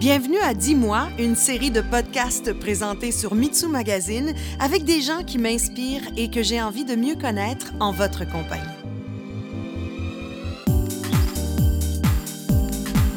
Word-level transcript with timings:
Bienvenue 0.00 0.38
à 0.38 0.54
Dis-moi, 0.54 1.08
une 1.18 1.36
série 1.36 1.70
de 1.70 1.82
podcasts 1.82 2.54
présentés 2.54 3.12
sur 3.12 3.34
Mitsu 3.34 3.66
Magazine 3.66 4.32
avec 4.58 4.84
des 4.84 5.02
gens 5.02 5.22
qui 5.24 5.36
m'inspirent 5.36 6.08
et 6.16 6.30
que 6.30 6.42
j'ai 6.42 6.62
envie 6.62 6.86
de 6.86 6.96
mieux 6.96 7.16
connaître 7.16 7.74
en 7.80 7.92
votre 7.92 8.24
compagnie. 8.24 8.62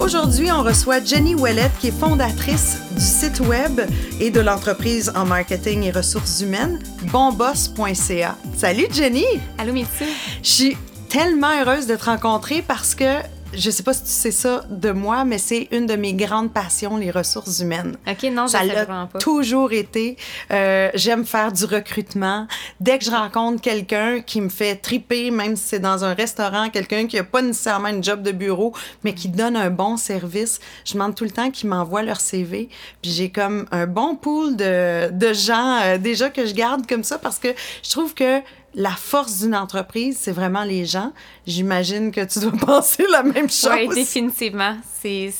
Aujourd'hui, 0.01 0.51
on 0.51 0.61
reçoit 0.61 1.01
Jenny 1.01 1.36
Ouellette, 1.36 1.71
qui 1.79 1.88
est 1.88 1.97
fondatrice 1.97 2.79
du 2.91 3.00
site 3.00 3.39
web 3.39 3.79
et 4.20 4.29
de 4.29 4.41
l'entreprise 4.41 5.09
en 5.15 5.23
marketing 5.23 5.84
et 5.84 5.91
ressources 5.91 6.41
humaines, 6.41 6.79
bonboss.ca. 7.13 8.36
Salut 8.57 8.88
Jenny! 8.91 9.23
Allô 9.57 9.71
Mitsu! 9.71 10.04
Je 10.43 10.50
suis 10.50 10.77
tellement 11.07 11.61
heureuse 11.61 11.88
de 11.88 11.95
te 11.95 12.04
rencontrer 12.04 12.61
parce 12.61 12.93
que 12.93 13.21
je 13.55 13.70
sais 13.70 13.83
pas 13.83 13.93
si 13.93 14.04
tu 14.04 14.09
sais 14.09 14.31
ça 14.31 14.63
de 14.69 14.91
moi, 14.91 15.25
mais 15.25 15.37
c'est 15.37 15.68
une 15.71 15.86
de 15.86 15.96
mes 15.96 16.14
grandes 16.14 16.51
passions, 16.54 16.97
les 16.97 17.11
ressources 17.11 17.59
humaines. 17.59 17.97
OK, 18.07 18.23
non, 18.32 18.47
je 18.47 18.51
ça 18.51 18.64
l'a 18.64 18.86
pas. 18.86 19.07
toujours 19.19 19.71
été. 19.73 20.18
Euh, 20.51 20.89
J'aime 20.93 21.25
faire 21.25 21.51
du 21.51 21.65
recrutement. 21.65 22.47
Dès 22.79 23.00
que 23.00 23.05
je 23.05 23.11
rencontre 23.11 23.61
quelqu'un 23.61 24.21
qui 24.21 24.42
me 24.42 24.50
fait 24.50 24.75
triper, 24.75 25.31
même 25.31 25.55
si 25.55 25.64
c'est 25.69 25.79
dans 25.79 26.04
un 26.04 26.14
restaurant, 26.14 26.69
quelqu'un 26.69 27.07
qui 27.07 27.18
a 27.18 27.23
pas 27.23 27.42
nécessairement 27.42 27.89
une 27.89 28.04
job 28.04 28.21
de 28.21 28.31
bureau, 28.31 28.73
mais 29.04 29.14
qui 29.14 29.29
donne 29.29 29.56
un 29.56 29.70
bon 29.70 29.97
service, 29.97 30.59
je 30.86 30.93
demande 30.93 31.15
tout 31.15 31.23
le 31.23 31.31
temps 31.31 31.51
qu'ils 31.51 31.70
m'envoient 31.70 32.03
leur 32.03 32.20
CV. 32.20 32.70
Puis 33.02 33.11
j'ai 33.11 33.30
comme 33.30 33.66
un 33.72 33.88
bon 33.88 34.16
pool 34.16 34.56
de, 34.56 35.09
de 35.11 35.33
gens 35.33 35.80
euh, 35.83 35.97
déjà 35.97 36.30
que 36.30 36.45
je 36.45 36.53
garde 36.53 36.88
comme 36.88 37.03
ça 37.03 37.17
parce 37.17 37.39
que 37.39 37.50
je 37.83 37.89
trouve 37.89 38.14
que 38.14 38.42
la 38.75 38.91
force 38.91 39.39
d'une 39.39 39.55
entreprise, 39.55 40.17
c'est 40.19 40.31
vraiment 40.31 40.63
les 40.63 40.86
gens. 40.86 41.14
J'imagine 41.45 42.11
que 42.11 42.25
tu 42.25 42.39
dois 42.39 42.52
penser 42.66 43.05
la 43.11 43.23
même 43.23 43.50
chose. 43.50 43.72
Oui, 43.72 43.95
définitivement. 43.95 44.77
C'est 45.02 45.31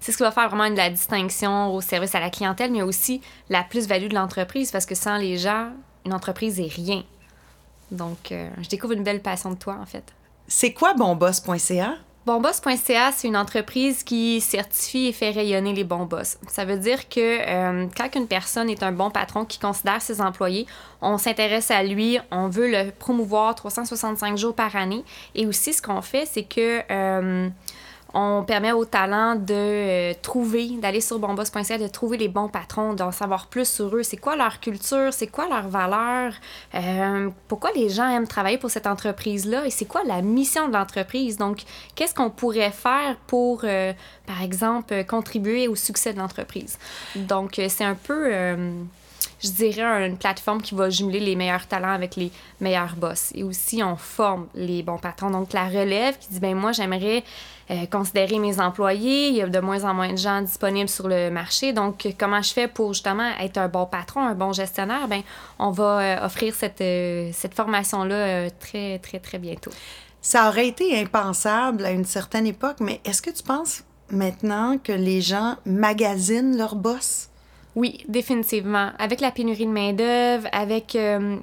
ce 0.00 0.16
qui 0.16 0.22
va 0.22 0.30
faire 0.30 0.48
vraiment 0.48 0.70
de 0.70 0.76
la 0.76 0.90
distinction 0.90 1.74
au 1.74 1.80
service 1.80 2.14
à 2.14 2.20
la 2.20 2.30
clientèle, 2.30 2.70
mais 2.72 2.82
aussi 2.82 3.20
la 3.48 3.62
plus-value 3.62 4.08
de 4.08 4.14
l'entreprise, 4.14 4.70
parce 4.70 4.86
que 4.86 4.94
sans 4.94 5.16
les 5.16 5.36
gens, 5.36 5.70
une 6.06 6.14
entreprise 6.14 6.58
est 6.60 6.72
rien. 6.72 7.04
Donc, 7.90 8.32
euh, 8.32 8.48
je 8.62 8.68
découvre 8.68 8.92
une 8.92 9.02
belle 9.02 9.20
passion 9.20 9.50
de 9.50 9.56
toi, 9.56 9.76
en 9.80 9.86
fait. 9.86 10.04
C'est 10.46 10.72
quoi 10.72 10.94
bonboss.ca? 10.94 11.96
Bonboss.ca, 12.26 13.12
c'est 13.12 13.28
une 13.28 13.36
entreprise 13.36 14.02
qui 14.02 14.42
certifie 14.42 15.06
et 15.06 15.12
fait 15.12 15.30
rayonner 15.30 15.72
les 15.72 15.84
bons 15.84 16.04
boss. 16.04 16.36
Ça 16.48 16.66
veut 16.66 16.76
dire 16.76 17.08
que 17.08 17.18
euh, 17.20 17.86
quand 17.96 18.14
une 18.14 18.26
personne 18.26 18.68
est 18.68 18.82
un 18.82 18.92
bon 18.92 19.10
patron 19.10 19.46
qui 19.46 19.58
considère 19.58 20.02
ses 20.02 20.20
employés, 20.20 20.66
on 21.00 21.16
s'intéresse 21.16 21.70
à 21.70 21.82
lui, 21.82 22.18
on 22.30 22.48
veut 22.48 22.70
le 22.70 22.90
promouvoir 22.90 23.54
365 23.54 24.36
jours 24.36 24.54
par 24.54 24.76
année. 24.76 25.02
Et 25.34 25.46
aussi, 25.46 25.72
ce 25.72 25.80
qu'on 25.80 26.02
fait, 26.02 26.26
c'est 26.26 26.42
que 26.42 26.82
euh, 26.90 27.48
on 28.14 28.42
permet 28.44 28.72
aux 28.72 28.84
talents 28.84 29.36
de 29.36 29.54
euh, 29.54 30.14
trouver, 30.20 30.68
d'aller 30.80 31.00
sur 31.00 31.18
bonboss.ca, 31.18 31.78
de 31.78 31.86
trouver 31.86 32.16
les 32.16 32.28
bons 32.28 32.48
patrons, 32.48 32.94
d'en 32.94 33.12
savoir 33.12 33.46
plus 33.46 33.68
sur 33.68 33.94
eux. 33.96 34.02
C'est 34.02 34.16
quoi 34.16 34.36
leur 34.36 34.60
culture, 34.60 35.12
c'est 35.12 35.26
quoi 35.26 35.48
leurs 35.48 35.68
valeurs, 35.68 36.32
euh, 36.74 37.28
pourquoi 37.48 37.70
les 37.74 37.88
gens 37.88 38.08
aiment 38.08 38.26
travailler 38.26 38.58
pour 38.58 38.70
cette 38.70 38.86
entreprise-là? 38.86 39.66
Et 39.66 39.70
c'est 39.70 39.84
quoi 39.84 40.02
la 40.04 40.22
mission 40.22 40.68
de 40.68 40.72
l'entreprise? 40.72 41.36
Donc, 41.36 41.62
qu'est-ce 41.94 42.14
qu'on 42.14 42.30
pourrait 42.30 42.72
faire 42.72 43.16
pour, 43.26 43.62
euh, 43.64 43.92
par 44.26 44.42
exemple, 44.42 45.04
contribuer 45.04 45.68
au 45.68 45.76
succès 45.76 46.12
de 46.12 46.18
l'entreprise? 46.18 46.78
Donc, 47.14 47.60
c'est 47.68 47.84
un 47.84 47.94
peu 47.94 48.32
je 49.42 49.50
dirais, 49.50 50.06
une 50.06 50.16
plateforme 50.16 50.60
qui 50.60 50.74
va 50.74 50.90
jumeler 50.90 51.20
les 51.20 51.36
meilleurs 51.36 51.66
talents 51.66 51.92
avec 51.92 52.16
les 52.16 52.30
meilleurs 52.60 52.94
boss. 52.96 53.30
Et 53.34 53.42
aussi, 53.42 53.82
on 53.82 53.96
forme 53.96 54.46
les 54.54 54.82
bons 54.82 54.98
patrons. 54.98 55.30
Donc, 55.30 55.52
la 55.52 55.66
relève 55.68 56.18
qui 56.18 56.28
dit, 56.28 56.40
ben 56.40 56.54
moi, 56.54 56.72
j'aimerais 56.72 57.24
euh, 57.70 57.86
considérer 57.86 58.38
mes 58.38 58.60
employés. 58.60 59.28
Il 59.28 59.36
y 59.36 59.42
a 59.42 59.46
de 59.46 59.60
moins 59.60 59.84
en 59.84 59.94
moins 59.94 60.12
de 60.12 60.18
gens 60.18 60.42
disponibles 60.42 60.88
sur 60.88 61.08
le 61.08 61.30
marché. 61.30 61.72
Donc, 61.72 62.06
comment 62.18 62.42
je 62.42 62.52
fais 62.52 62.68
pour 62.68 62.92
justement 62.92 63.30
être 63.40 63.58
un 63.58 63.68
bon 63.68 63.86
patron, 63.86 64.20
un 64.20 64.34
bon 64.34 64.52
gestionnaire? 64.52 65.08
Ben, 65.08 65.22
on 65.58 65.70
va 65.70 66.00
euh, 66.00 66.26
offrir 66.26 66.54
cette, 66.54 66.80
euh, 66.80 67.30
cette 67.32 67.54
formation-là 67.54 68.50
très, 68.50 68.98
très, 68.98 69.20
très 69.20 69.38
bientôt. 69.38 69.70
Ça 70.20 70.48
aurait 70.48 70.68
été 70.68 71.00
impensable 71.00 71.84
à 71.86 71.92
une 71.92 72.04
certaine 72.04 72.46
époque, 72.46 72.76
mais 72.80 73.00
est-ce 73.06 73.22
que 73.22 73.30
tu 73.30 73.42
penses 73.42 73.84
maintenant 74.10 74.76
que 74.76 74.92
les 74.92 75.22
gens 75.22 75.56
magasinent 75.64 76.58
leur 76.58 76.74
boss? 76.74 77.29
Oui, 77.76 78.04
définitivement. 78.08 78.90
Avec 78.98 79.20
la 79.20 79.30
pénurie 79.30 79.66
de 79.66 79.70
main-d'œuvre, 79.70 80.48
avec. 80.52 80.96
euh, 80.96 81.36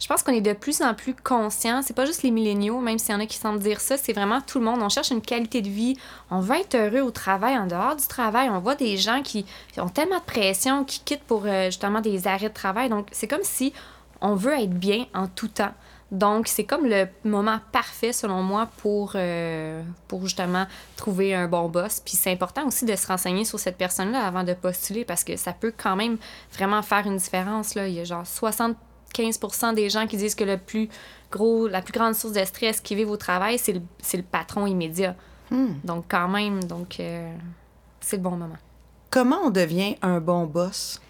je 0.00 0.06
pense 0.06 0.22
qu'on 0.22 0.32
est 0.32 0.40
de 0.40 0.52
plus 0.52 0.80
en 0.80 0.94
plus 0.94 1.12
conscient. 1.12 1.82
C'est 1.82 1.94
pas 1.94 2.06
juste 2.06 2.22
les 2.22 2.30
milléniaux, 2.30 2.78
même 2.78 2.98
s'il 2.98 3.12
y 3.12 3.14
en 3.16 3.20
a 3.20 3.26
qui 3.26 3.36
semblent 3.36 3.58
dire 3.58 3.80
ça, 3.80 3.96
c'est 3.96 4.12
vraiment 4.12 4.40
tout 4.40 4.60
le 4.60 4.64
monde. 4.64 4.80
On 4.80 4.88
cherche 4.88 5.10
une 5.10 5.20
qualité 5.20 5.60
de 5.60 5.68
vie. 5.68 5.96
On 6.30 6.38
veut 6.38 6.54
être 6.56 6.76
heureux 6.76 7.00
au 7.00 7.10
travail, 7.10 7.58
en 7.58 7.66
dehors 7.66 7.96
du 7.96 8.06
travail. 8.06 8.48
On 8.48 8.60
voit 8.60 8.76
des 8.76 8.96
gens 8.96 9.22
qui 9.22 9.44
ont 9.76 9.88
tellement 9.88 10.18
de 10.18 10.24
pression, 10.24 10.84
qui 10.84 11.00
quittent 11.00 11.24
pour 11.24 11.42
euh, 11.46 11.66
justement 11.66 12.00
des 12.00 12.28
arrêts 12.28 12.48
de 12.48 12.54
travail. 12.54 12.88
Donc, 12.88 13.08
c'est 13.10 13.26
comme 13.26 13.42
si 13.42 13.72
on 14.20 14.34
veut 14.34 14.58
être 14.58 14.74
bien 14.74 15.06
en 15.14 15.26
tout 15.26 15.48
temps. 15.48 15.74
Donc, 16.10 16.48
c'est 16.48 16.64
comme 16.64 16.86
le 16.86 17.06
moment 17.24 17.60
parfait, 17.70 18.12
selon 18.14 18.42
moi, 18.42 18.68
pour, 18.78 19.12
euh, 19.14 19.82
pour 20.08 20.22
justement 20.22 20.66
trouver 20.96 21.34
un 21.34 21.48
bon 21.48 21.68
boss. 21.68 22.00
Puis 22.00 22.16
c'est 22.16 22.32
important 22.32 22.66
aussi 22.66 22.86
de 22.86 22.96
se 22.96 23.06
renseigner 23.06 23.44
sur 23.44 23.58
cette 23.60 23.76
personne-là 23.76 24.26
avant 24.26 24.42
de 24.42 24.54
postuler 24.54 25.04
parce 25.04 25.22
que 25.22 25.36
ça 25.36 25.52
peut 25.52 25.72
quand 25.76 25.96
même 25.96 26.16
vraiment 26.54 26.80
faire 26.82 27.06
une 27.06 27.18
différence. 27.18 27.74
Là. 27.74 27.88
Il 27.88 27.94
y 27.94 28.00
a 28.00 28.04
genre 28.04 28.24
75% 28.24 29.74
des 29.74 29.90
gens 29.90 30.06
qui 30.06 30.16
disent 30.16 30.34
que 30.34 30.44
le 30.44 30.56
plus 30.56 30.88
gros, 31.30 31.68
la 31.68 31.82
plus 31.82 31.92
grande 31.92 32.14
source 32.14 32.32
de 32.32 32.44
stress 32.44 32.80
qu'ils 32.80 32.96
vivent 32.96 33.10
au 33.10 33.18
travail, 33.18 33.58
c'est 33.58 33.74
le, 33.74 33.82
le 34.14 34.22
patron 34.22 34.66
immédiat. 34.66 35.14
Donc, 35.84 36.04
quand 36.08 36.28
même, 36.28 36.62
donc 36.64 37.00
euh, 37.00 37.34
c'est 38.00 38.16
le 38.16 38.22
bon 38.22 38.32
moment. 38.32 38.58
Comment 39.10 39.38
on 39.44 39.50
devient 39.50 39.96
un 40.02 40.20
bon 40.20 40.44
boss? 40.44 41.00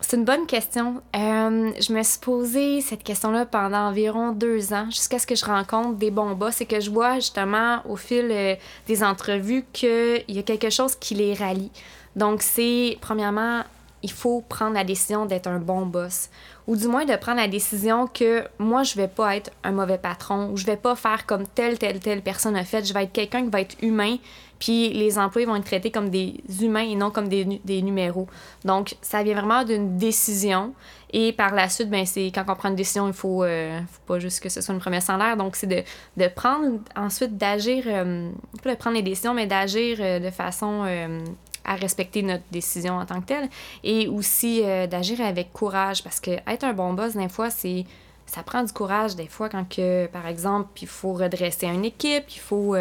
C'est 0.00 0.16
une 0.16 0.24
bonne 0.24 0.46
question. 0.46 1.02
Euh, 1.16 1.72
je 1.80 1.92
me 1.92 2.02
suis 2.02 2.18
posé 2.20 2.80
cette 2.80 3.02
question-là 3.02 3.46
pendant 3.46 3.88
environ 3.88 4.32
deux 4.32 4.72
ans, 4.72 4.86
jusqu'à 4.90 5.18
ce 5.18 5.26
que 5.26 5.34
je 5.34 5.44
rencontre 5.44 5.96
des 5.96 6.10
bons 6.10 6.34
boss 6.34 6.60
et 6.60 6.66
que 6.66 6.80
je 6.80 6.90
vois 6.90 7.16
justement 7.16 7.80
au 7.86 7.96
fil 7.96 8.28
euh, 8.30 8.54
des 8.86 9.02
entrevues 9.02 9.64
qu'il 9.72 10.24
y 10.28 10.38
a 10.38 10.42
quelque 10.42 10.70
chose 10.70 10.94
qui 10.94 11.14
les 11.14 11.34
rallie. 11.34 11.72
Donc, 12.16 12.42
c'est 12.42 12.96
premièrement, 13.00 13.62
il 14.02 14.12
faut 14.12 14.42
prendre 14.48 14.74
la 14.74 14.84
décision 14.84 15.26
d'être 15.26 15.48
un 15.48 15.58
bon 15.58 15.84
boss. 15.84 16.30
Ou 16.66 16.76
du 16.76 16.86
moins 16.86 17.04
de 17.04 17.16
prendre 17.16 17.38
la 17.38 17.48
décision 17.48 18.06
que 18.06 18.44
moi, 18.58 18.82
je 18.82 18.94
vais 18.94 19.08
pas 19.08 19.36
être 19.36 19.50
un 19.64 19.72
mauvais 19.72 19.98
patron 19.98 20.50
ou 20.50 20.56
je 20.56 20.66
vais 20.66 20.76
pas 20.76 20.94
faire 20.94 21.26
comme 21.26 21.46
telle, 21.46 21.78
telle, 21.78 21.98
telle 21.98 22.22
personne 22.22 22.56
a 22.56 22.64
fait. 22.64 22.86
Je 22.86 22.94
vais 22.94 23.04
être 23.04 23.12
quelqu'un 23.12 23.42
qui 23.44 23.50
va 23.50 23.60
être 23.60 23.76
humain, 23.82 24.16
puis 24.58 24.90
les 24.92 25.18
employés 25.18 25.46
vont 25.46 25.56
être 25.56 25.64
traités 25.64 25.90
comme 25.90 26.10
des 26.10 26.40
humains 26.60 26.88
et 26.88 26.94
non 26.94 27.10
comme 27.10 27.28
des, 27.28 27.44
nu- 27.44 27.60
des 27.64 27.82
numéros. 27.82 28.26
Donc, 28.64 28.96
ça 29.02 29.22
vient 29.22 29.34
vraiment 29.34 29.64
d'une 29.64 29.96
décision. 29.96 30.74
Et 31.12 31.32
par 31.32 31.54
la 31.54 31.68
suite, 31.68 31.88
ben, 31.88 32.04
c'est 32.04 32.26
quand 32.26 32.44
on 32.48 32.54
prend 32.54 32.68
une 32.68 32.76
décision, 32.76 33.06
il 33.06 33.14
faut, 33.14 33.42
euh, 33.44 33.80
faut 33.90 34.14
pas 34.14 34.18
juste 34.18 34.40
que 34.40 34.48
ce 34.48 34.60
soit 34.60 34.74
une 34.74 34.80
promesse 34.80 35.08
en 35.08 35.16
l'air. 35.16 35.36
Donc, 35.36 35.56
c'est 35.56 35.66
de, 35.66 36.28
prendre, 36.28 36.80
ensuite 36.96 37.38
d'agir, 37.38 37.84
euh, 37.86 38.30
pas 38.62 38.74
de 38.74 38.78
prendre 38.78 38.96
les 38.96 39.02
décisions, 39.02 39.32
mais 39.32 39.46
d'agir 39.46 39.98
euh, 40.00 40.18
de 40.18 40.30
façon 40.30 40.84
euh, 40.86 41.20
à 41.64 41.76
respecter 41.76 42.22
notre 42.22 42.44
décision 42.50 42.96
en 42.96 43.06
tant 43.06 43.20
que 43.20 43.26
telle. 43.26 43.48
Et 43.84 44.08
aussi 44.08 44.62
d'agir 44.90 45.20
avec 45.20 45.52
courage, 45.52 46.02
parce 46.02 46.20
que 46.20 46.32
être 46.46 46.64
un 46.64 46.72
bon 46.72 46.92
boss, 46.94 47.14
des 47.14 47.28
fois, 47.28 47.50
c'est 47.50 47.84
ça 48.26 48.42
prend 48.42 48.62
du 48.62 48.72
courage 48.72 49.16
des 49.16 49.26
fois 49.26 49.48
quand 49.48 49.66
que 49.66 50.06
par 50.06 50.26
exemple 50.26 50.68
il 50.82 50.86
faut 50.88 51.14
redresser 51.14 51.66
une 51.66 51.86
équipe 51.86 52.24
il 52.28 52.38
faut 52.38 52.76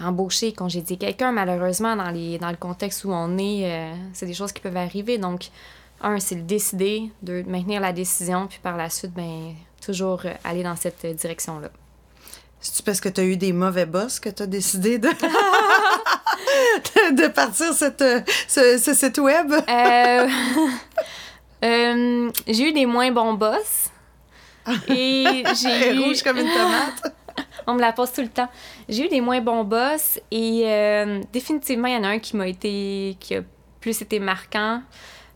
embaucher 0.00 0.52
congédier 0.52 0.96
quelqu'un 0.96 1.32
malheureusement 1.32 1.96
dans 1.96 2.10
les 2.10 2.38
dans 2.38 2.50
le 2.50 2.56
contexte 2.56 3.04
où 3.04 3.12
on 3.12 3.38
est 3.38 3.70
euh, 3.70 3.94
c'est 4.12 4.26
des 4.26 4.34
choses 4.34 4.52
qui 4.52 4.60
peuvent 4.60 4.76
arriver 4.76 5.18
donc 5.18 5.50
un 6.00 6.18
c'est 6.18 6.34
le 6.34 6.42
décider 6.42 7.10
de 7.22 7.42
maintenir 7.46 7.80
la 7.80 7.92
décision 7.92 8.46
puis 8.46 8.58
par 8.62 8.76
la 8.76 8.90
suite 8.90 9.12
ben 9.12 9.54
toujours 9.84 10.22
euh, 10.24 10.32
aller 10.44 10.62
dans 10.62 10.76
cette 10.76 11.06
direction 11.06 11.58
là 11.60 11.68
C'est-tu 12.60 12.82
parce 12.82 13.00
que 13.00 13.08
tu 13.08 13.20
as 13.20 13.24
eu 13.24 13.36
des 13.36 13.52
mauvais 13.52 13.86
boss 13.86 14.18
que 14.18 14.30
tu 14.30 14.42
as 14.42 14.46
décidé 14.46 14.98
de... 14.98 15.08
de, 15.08 15.14
de 17.22 17.28
partir 17.28 17.72
cette, 17.74 18.04
ce, 18.48 18.78
ce 18.78 18.94
site 18.94 19.18
web? 19.18 19.52
Euh, 19.52 20.28
euh, 21.64 22.30
j'ai 22.46 22.68
eu 22.68 22.72
des 22.72 22.86
moins 22.86 23.12
bons 23.12 23.34
boss. 23.34 23.90
Et 24.88 25.44
j'ai 25.62 25.94
eu... 25.94 25.98
rouge 26.00 26.22
comme 26.22 26.38
une 26.38 26.50
tomate. 26.50 27.14
On 27.66 27.74
me 27.74 27.80
la 27.80 27.92
pose 27.92 28.12
tout 28.12 28.22
le 28.22 28.28
temps. 28.28 28.48
J'ai 28.88 29.06
eu 29.06 29.08
des 29.08 29.20
moins 29.20 29.40
bons 29.40 29.64
boss 29.64 30.20
et 30.30 30.64
euh, 30.66 31.20
définitivement, 31.32 31.88
il 31.88 31.94
y 31.94 31.96
en 31.96 32.04
a 32.04 32.08
un 32.08 32.18
qui 32.18 32.36
m'a 32.36 32.48
été... 32.48 33.16
qui 33.20 33.36
a 33.36 33.42
plus 33.80 34.00
été 34.00 34.18
marquant. 34.18 34.82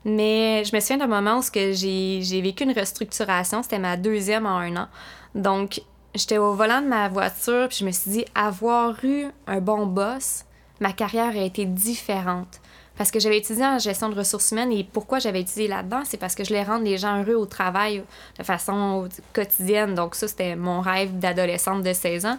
Mais 0.04 0.64
je 0.64 0.74
me 0.74 0.80
souviens 0.80 0.98
d'un 0.98 1.06
moment 1.06 1.38
où 1.38 1.42
j'ai 1.52 2.40
vécu 2.40 2.64
une 2.64 2.72
restructuration. 2.72 3.62
C'était 3.62 3.78
ma 3.78 3.96
deuxième 3.96 4.46
en 4.46 4.58
un 4.58 4.76
an. 4.76 4.88
Donc, 5.34 5.82
j'étais 6.14 6.38
au 6.38 6.54
volant 6.54 6.80
de 6.80 6.86
ma 6.86 7.08
voiture 7.08 7.68
puis 7.68 7.78
je 7.80 7.84
me 7.84 7.90
suis 7.90 8.10
dit, 8.10 8.24
avoir 8.34 9.04
eu 9.04 9.26
un 9.46 9.60
bon 9.60 9.86
boss, 9.86 10.44
ma 10.80 10.92
carrière 10.92 11.36
a 11.36 11.42
été 11.42 11.64
différente. 11.64 12.60
Parce 12.98 13.12
que 13.12 13.20
j'avais 13.20 13.38
étudié 13.38 13.64
en 13.64 13.78
gestion 13.78 14.08
de 14.08 14.16
ressources 14.16 14.50
humaines 14.50 14.72
et 14.72 14.82
pourquoi 14.82 15.20
j'avais 15.20 15.42
étudié 15.42 15.68
là-dedans, 15.68 16.02
c'est 16.04 16.16
parce 16.16 16.34
que 16.34 16.42
je 16.42 16.48
voulais 16.48 16.64
rendre 16.64 16.84
les 16.84 16.98
gens 16.98 17.22
heureux 17.22 17.36
au 17.36 17.46
travail 17.46 18.02
de 18.36 18.42
façon 18.42 19.08
quotidienne. 19.32 19.94
Donc 19.94 20.16
ça, 20.16 20.26
c'était 20.26 20.56
mon 20.56 20.80
rêve 20.80 21.16
d'adolescente 21.16 21.84
de 21.84 21.92
16 21.92 22.26
ans. 22.26 22.38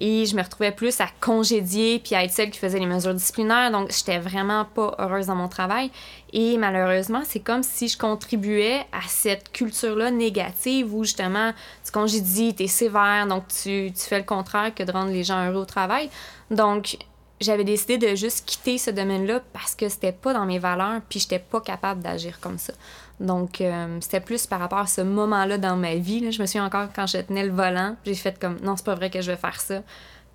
Et 0.00 0.24
je 0.24 0.34
me 0.34 0.42
retrouvais 0.42 0.72
plus 0.72 1.00
à 1.00 1.06
congédier 1.20 2.00
puis 2.00 2.14
à 2.14 2.24
être 2.24 2.32
celle 2.32 2.50
qui 2.50 2.58
faisait 2.58 2.78
les 2.78 2.86
mesures 2.86 3.14
disciplinaires. 3.14 3.70
Donc, 3.70 3.92
j'étais 3.92 4.18
vraiment 4.18 4.64
pas 4.64 4.96
heureuse 4.98 5.26
dans 5.26 5.34
mon 5.34 5.48
travail. 5.48 5.90
Et 6.32 6.56
malheureusement, 6.56 7.20
c'est 7.24 7.40
comme 7.40 7.62
si 7.62 7.86
je 7.86 7.98
contribuais 7.98 8.80
à 8.92 9.02
cette 9.06 9.52
culture-là 9.52 10.10
négative 10.10 10.92
où 10.94 11.04
justement, 11.04 11.52
tu 11.84 11.92
congédies, 11.92 12.54
tu 12.54 12.64
es 12.64 12.66
sévère, 12.66 13.26
donc 13.26 13.44
tu, 13.48 13.92
tu 13.92 14.00
fais 14.00 14.18
le 14.18 14.24
contraire 14.24 14.74
que 14.74 14.82
de 14.82 14.90
rendre 14.90 15.12
les 15.12 15.22
gens 15.22 15.46
heureux 15.46 15.60
au 15.62 15.66
travail. 15.66 16.08
Donc, 16.50 16.96
j'avais 17.40 17.64
décidé 17.64 17.98
de 17.98 18.14
juste 18.14 18.44
quitter 18.44 18.76
ce 18.76 18.90
domaine-là 18.90 19.40
parce 19.52 19.74
que 19.74 19.88
c'était 19.88 20.12
pas 20.12 20.34
dans 20.34 20.44
mes 20.44 20.58
valeurs, 20.58 21.00
puis 21.08 21.20
j'étais 21.20 21.38
pas 21.38 21.60
capable 21.60 22.02
d'agir 22.02 22.38
comme 22.40 22.58
ça. 22.58 22.72
Donc, 23.18 23.60
euh, 23.60 23.98
c'était 24.00 24.20
plus 24.20 24.46
par 24.46 24.60
rapport 24.60 24.78
à 24.78 24.86
ce 24.86 25.00
moment-là 25.00 25.58
dans 25.58 25.76
ma 25.76 25.96
vie. 25.96 26.30
Je 26.30 26.40
me 26.40 26.46
souviens 26.46 26.66
encore 26.66 26.88
quand 26.94 27.06
je 27.06 27.18
tenais 27.18 27.44
le 27.44 27.52
volant, 27.52 27.96
j'ai 28.04 28.14
fait 28.14 28.38
comme 28.38 28.58
non, 28.62 28.76
c'est 28.76 28.84
pas 28.84 28.94
vrai 28.94 29.10
que 29.10 29.20
je 29.20 29.30
vais 29.30 29.36
faire 29.36 29.60
ça 29.60 29.82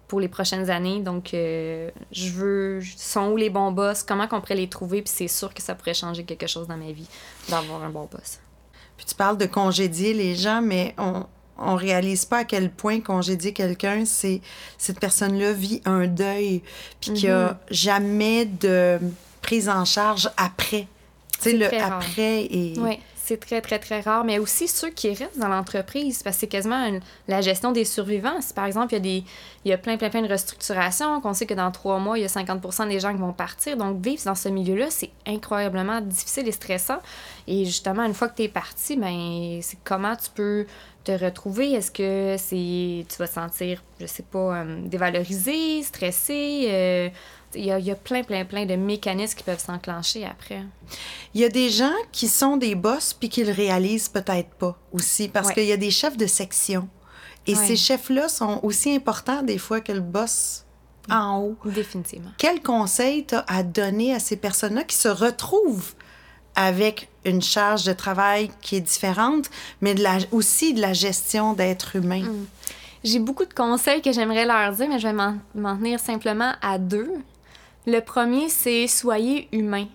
pour 0.07 0.19
les 0.19 0.27
prochaines 0.27 0.69
années. 0.69 0.99
Donc, 0.99 1.33
euh, 1.33 1.89
je 2.11 2.29
veux. 2.29 2.81
Sont 2.97 3.29
où 3.29 3.37
les 3.37 3.49
bons 3.49 3.71
boss? 3.71 4.03
Comment 4.03 4.27
qu'on 4.27 4.41
pourrait 4.41 4.55
les 4.55 4.69
trouver? 4.69 5.01
Puis 5.01 5.13
c'est 5.15 5.27
sûr 5.27 5.53
que 5.53 5.61
ça 5.61 5.75
pourrait 5.75 5.93
changer 5.93 6.23
quelque 6.23 6.47
chose 6.47 6.67
dans 6.67 6.77
ma 6.77 6.91
vie 6.91 7.07
d'avoir 7.49 7.83
un 7.83 7.89
bon 7.89 8.07
boss. 8.11 8.39
Puis 8.97 9.05
tu 9.05 9.15
parles 9.15 9.37
de 9.37 9.45
congédier 9.45 10.13
les 10.13 10.35
gens, 10.35 10.61
mais 10.61 10.95
on, 10.97 11.25
on 11.57 11.75
réalise 11.75 12.25
pas 12.25 12.39
à 12.39 12.43
quel 12.43 12.69
point 12.69 12.99
congédier 12.99 13.53
quelqu'un, 13.53 14.05
c'est 14.05 14.41
cette 14.77 14.99
personne-là 14.99 15.53
vit 15.53 15.81
un 15.85 16.07
deuil, 16.07 16.61
puis 16.99 17.13
qu'il 17.13 17.29
n'y 17.29 17.35
a 17.35 17.51
mhm. 17.51 17.57
jamais 17.71 18.45
de 18.45 18.99
prise 19.41 19.69
en 19.69 19.85
charge 19.85 20.29
après. 20.37 20.87
Tu 21.41 21.51
sais, 21.51 21.57
le 21.57 21.65
après 21.81 22.45
et. 22.45 22.73
Oui, 22.77 22.99
c'est 23.25 23.39
très, 23.39 23.59
très, 23.59 23.79
très 23.79 24.01
rare. 24.01 24.23
Mais 24.23 24.37
aussi 24.37 24.67
ceux 24.67 24.89
qui 24.89 25.09
restent 25.09 25.39
dans 25.39 25.47
l'entreprise, 25.47 26.21
parce 26.21 26.35
que 26.35 26.41
c'est 26.41 26.47
quasiment 26.47 26.91
la 27.27 27.41
gestion 27.41 27.71
des 27.71 27.83
survivants. 27.83 28.39
Si, 28.41 28.53
par 28.53 28.65
exemple, 28.65 28.93
il 28.93 28.97
y, 28.97 28.97
a 28.97 28.99
des, 28.99 29.23
il 29.65 29.71
y 29.71 29.73
a 29.73 29.77
plein, 29.77 29.97
plein, 29.97 30.09
plein 30.09 30.21
de 30.21 30.27
restructurations, 30.27 31.19
qu'on 31.21 31.33
sait 31.33 31.47
que 31.47 31.53
dans 31.53 31.71
trois 31.71 31.97
mois, 31.97 32.19
il 32.19 32.21
y 32.21 32.25
a 32.25 32.29
50 32.29 32.87
des 32.87 32.99
gens 32.99 33.11
qui 33.11 33.19
vont 33.19 33.33
partir. 33.33 33.77
Donc, 33.77 33.99
vivre 33.99 34.21
dans 34.25 34.35
ce 34.35 34.49
milieu-là, 34.49 34.87
c'est 34.89 35.09
incroyablement 35.25 36.01
difficile 36.01 36.47
et 36.47 36.51
stressant. 36.51 36.99
Et 37.47 37.65
justement, 37.65 38.03
une 38.03 38.13
fois 38.13 38.29
que 38.29 38.35
tu 38.35 38.43
es 38.43 38.49
parti, 38.49 38.95
ben, 38.95 39.59
c'est 39.61 39.77
comment 39.83 40.15
tu 40.15 40.29
peux 40.33 40.65
te 41.05 41.23
retrouver? 41.23 41.71
Est-ce 41.73 41.91
que 41.91 42.35
c'est 42.37 43.05
tu 43.07 43.17
vas 43.17 43.27
te 43.27 43.33
sentir, 43.33 43.83
je 43.99 44.05
sais 44.05 44.23
pas, 44.23 44.57
euh, 44.57 44.81
dévalorisé, 44.85 45.83
stressé? 45.83 46.67
Euh, 46.69 47.09
il 47.53 47.65
y, 47.65 47.71
a, 47.71 47.79
y, 47.79 47.89
a, 47.89 47.95
plein, 47.95 48.23
plein, 48.23 48.43
plein 48.43 48.65
de 48.65 48.75
mécanismes 48.75 49.37
qui 49.37 49.43
peuvent 49.43 49.63
s'enclencher 49.63 50.25
après. 50.25 50.63
Il 51.33 51.39
y 51.39 51.45
a 51.45 51.49
des 51.49 51.69
gens 51.69 51.93
qui 52.11 52.27
sont 52.27 52.57
des 52.57 52.75
boss 52.75 53.13
puis 53.13 53.29
qui 53.29 53.45
le 53.45 53.53
réalisent 53.53 54.09
peut-être 54.09 54.49
pas 54.55 54.77
aussi 54.91 55.29
parce 55.29 55.53
qu'il 55.53 55.63
y 55.63 55.71
a 55.71 55.77
des 55.77 55.91
chefs 55.91 56.17
de 56.17 56.27
section. 56.27 56.89
Et 57.47 57.55
ces 57.55 57.77
chefs-là 57.77 58.27
sont 58.27 58.59
aussi 58.63 58.93
importants 58.93 59.43
des 59.43 59.59
fois 59.59 59.79
que 59.79 59.93
le 59.93 60.01
boss 60.01 60.65
en 61.09 61.39
haut. 61.39 61.57
Définitivement. 61.65 62.31
Quel 62.37 62.61
conseil 62.61 63.25
tu 63.25 63.35
as 63.35 63.45
à 63.47 63.63
donner 63.63 64.13
à 64.13 64.19
ces 64.19 64.35
personnes-là 64.35 64.83
qui 64.83 64.97
se 64.97 65.07
retrouvent 65.07 65.93
avec 66.55 67.09
une 67.25 67.41
charge 67.41 67.83
de 67.83 67.93
travail 67.93 68.49
qui 68.61 68.75
est 68.75 68.81
différente, 68.81 69.49
mais 69.81 69.95
aussi 70.31 70.73
de 70.73 70.81
la 70.81 70.93
gestion 70.93 71.53
d'être 71.53 71.95
humain. 71.95 72.21
Mm. 72.21 72.45
J'ai 73.03 73.19
beaucoup 73.19 73.45
de 73.45 73.53
conseils 73.53 74.01
que 74.01 74.11
j'aimerais 74.11 74.45
leur 74.45 74.71
dire, 74.71 74.87
mais 74.89 74.99
je 74.99 75.07
vais 75.07 75.13
m'en 75.13 75.77
tenir 75.77 75.99
simplement 75.99 76.53
à 76.61 76.77
deux. 76.77 77.11
Le 77.85 77.99
premier, 77.99 78.49
c'est 78.49 78.87
soyez 78.87 79.47
humain. 79.51 79.85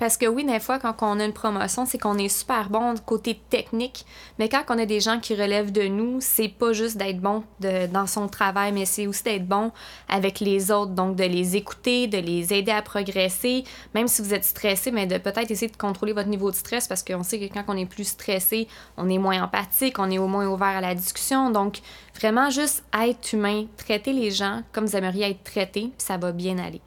Parce 0.00 0.16
que 0.16 0.24
oui, 0.24 0.46
des 0.46 0.60
fois, 0.60 0.78
quand 0.78 0.96
on 1.02 1.20
a 1.20 1.24
une 1.26 1.34
promotion, 1.34 1.84
c'est 1.84 1.98
qu'on 1.98 2.16
est 2.16 2.30
super 2.30 2.70
bon 2.70 2.94
côté 3.04 3.38
technique, 3.50 4.06
mais 4.38 4.48
quand 4.48 4.62
on 4.70 4.78
a 4.78 4.86
des 4.86 4.98
gens 4.98 5.20
qui 5.20 5.34
relèvent 5.34 5.72
de 5.72 5.82
nous, 5.82 6.22
c'est 6.22 6.48
pas 6.48 6.72
juste 6.72 6.96
d'être 6.96 7.20
bon 7.20 7.44
dans 7.60 8.06
son 8.06 8.26
travail, 8.26 8.72
mais 8.72 8.86
c'est 8.86 9.06
aussi 9.06 9.24
d'être 9.24 9.46
bon 9.46 9.72
avec 10.08 10.40
les 10.40 10.70
autres, 10.70 10.92
donc 10.92 11.16
de 11.16 11.24
les 11.24 11.54
écouter, 11.54 12.06
de 12.06 12.16
les 12.16 12.54
aider 12.54 12.72
à 12.72 12.80
progresser, 12.80 13.62
même 13.94 14.08
si 14.08 14.22
vous 14.22 14.32
êtes 14.32 14.46
stressé, 14.46 14.90
mais 14.90 15.06
de 15.06 15.18
peut-être 15.18 15.50
essayer 15.50 15.70
de 15.70 15.76
contrôler 15.76 16.14
votre 16.14 16.30
niveau 16.30 16.50
de 16.50 16.56
stress, 16.56 16.88
parce 16.88 17.02
qu'on 17.02 17.22
sait 17.22 17.38
que 17.38 17.52
quand 17.52 17.64
on 17.68 17.76
est 17.76 17.84
plus 17.84 18.08
stressé, 18.08 18.68
on 18.96 19.06
est 19.10 19.18
moins 19.18 19.42
empathique, 19.42 19.98
on 19.98 20.10
est 20.10 20.18
au 20.18 20.28
moins 20.28 20.48
ouvert 20.48 20.68
à 20.68 20.80
la 20.80 20.94
discussion, 20.94 21.50
donc 21.50 21.80
vraiment 22.18 22.48
juste 22.48 22.82
être 22.98 23.34
humain, 23.34 23.66
traiter 23.76 24.14
les 24.14 24.30
gens 24.30 24.62
comme 24.72 24.86
vous 24.86 24.96
aimeriez 24.96 25.28
être 25.28 25.44
traité, 25.44 25.82
puis 25.82 25.92
ça 25.98 26.16
va 26.16 26.32
bien 26.32 26.56
aller. 26.56 26.80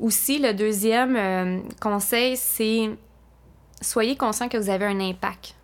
Aussi, 0.00 0.38
le 0.38 0.52
deuxième 0.52 1.16
euh, 1.16 1.60
conseil, 1.80 2.36
c'est 2.36 2.90
soyez 3.80 4.16
conscient 4.16 4.48
que 4.48 4.56
vous 4.56 4.70
avez 4.70 4.86
un 4.86 5.00
impact. 5.00 5.54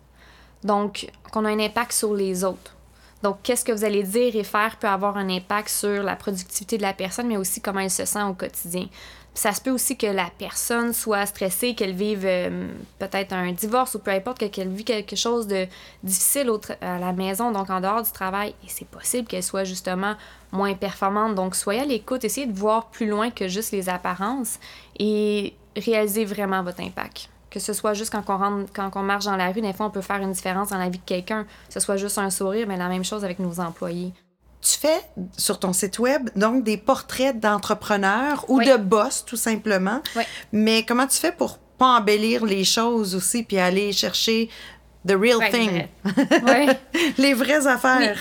Donc, 0.63 1.09
qu'on 1.31 1.45
a 1.45 1.49
un 1.49 1.59
impact 1.59 1.91
sur 1.91 2.13
les 2.13 2.43
autres. 2.43 2.75
Donc, 3.23 3.37
qu'est-ce 3.43 3.63
que 3.63 3.71
vous 3.71 3.83
allez 3.83 4.03
dire 4.03 4.35
et 4.35 4.43
faire 4.43 4.77
peut 4.77 4.87
avoir 4.87 5.17
un 5.17 5.29
impact 5.29 5.69
sur 5.69 6.03
la 6.03 6.15
productivité 6.15 6.77
de 6.77 6.81
la 6.81 6.93
personne, 6.93 7.27
mais 7.27 7.37
aussi 7.37 7.61
comment 7.61 7.81
elle 7.81 7.91
se 7.91 8.05
sent 8.05 8.23
au 8.23 8.33
quotidien 8.33 8.87
ça 9.33 9.53
se 9.53 9.61
peut 9.61 9.71
aussi 9.71 9.97
que 9.97 10.07
la 10.07 10.29
personne 10.37 10.93
soit 10.93 11.25
stressée, 11.25 11.73
qu'elle 11.73 11.93
vive 11.93 12.25
euh, 12.25 12.67
peut-être 12.99 13.33
un 13.33 13.51
divorce 13.53 13.95
ou 13.95 13.99
peu 13.99 14.11
importe, 14.11 14.49
qu'elle 14.51 14.69
vit 14.69 14.83
quelque 14.83 15.15
chose 15.15 15.47
de 15.47 15.67
difficile 16.03 16.51
à 16.81 16.99
la 16.99 17.13
maison, 17.13 17.51
donc 17.51 17.69
en 17.69 17.79
dehors 17.79 18.03
du 18.03 18.11
travail. 18.11 18.49
Et 18.63 18.67
c'est 18.67 18.87
possible 18.87 19.27
qu'elle 19.27 19.43
soit 19.43 19.63
justement 19.63 20.15
moins 20.51 20.73
performante. 20.73 21.35
Donc 21.35 21.55
soyez 21.55 21.81
à 21.81 21.85
l'écoute, 21.85 22.25
essayez 22.25 22.47
de 22.47 22.57
voir 22.57 22.89
plus 22.89 23.07
loin 23.07 23.31
que 23.31 23.47
juste 23.47 23.71
les 23.71 23.87
apparences 23.87 24.59
et 24.99 25.53
réalisez 25.77 26.25
vraiment 26.25 26.61
votre 26.61 26.81
impact. 26.81 27.29
Que 27.51 27.59
ce 27.59 27.73
soit 27.73 27.93
juste 27.93 28.11
quand 28.11 28.23
on, 28.29 28.37
rentre, 28.37 28.73
quand 28.73 28.89
on 28.95 29.03
marche 29.03 29.25
dans 29.25 29.35
la 29.35 29.51
rue, 29.51 29.61
des 29.61 29.73
fois 29.73 29.85
on 29.85 29.91
peut 29.91 30.01
faire 30.01 30.17
une 30.17 30.31
différence 30.31 30.69
dans 30.69 30.79
la 30.79 30.89
vie 30.89 30.97
de 30.97 31.05
quelqu'un. 31.05 31.43
Que 31.43 31.73
ce 31.73 31.79
soit 31.79 31.97
juste 31.97 32.17
un 32.17 32.31
sourire, 32.31 32.65
mais 32.67 32.77
la 32.77 32.87
même 32.87 33.03
chose 33.03 33.23
avec 33.23 33.37
nos 33.37 33.59
employés 33.59 34.13
tu 34.63 34.77
fais 34.77 35.01
sur 35.39 35.59
ton 35.59 35.73
site 35.73 35.97
web 35.97 36.29
donc 36.35 36.63
des 36.63 36.77
portraits 36.77 37.39
d'entrepreneurs 37.39 38.45
ou 38.47 38.61
de 38.61 38.77
boss 38.77 39.25
tout 39.25 39.35
simplement. 39.35 40.01
Mais 40.51 40.83
comment 40.83 41.07
tu 41.07 41.17
fais 41.17 41.31
pour 41.31 41.57
pas 41.79 41.97
embellir 41.97 42.45
les 42.45 42.63
choses 42.63 43.15
aussi 43.15 43.41
puis 43.41 43.57
aller 43.57 43.91
chercher 43.91 44.49
the 45.03 45.13
real 45.13 45.39
thing, 45.49 45.87
les 47.17 47.33
vraies 47.33 47.65
affaires. 47.65 48.19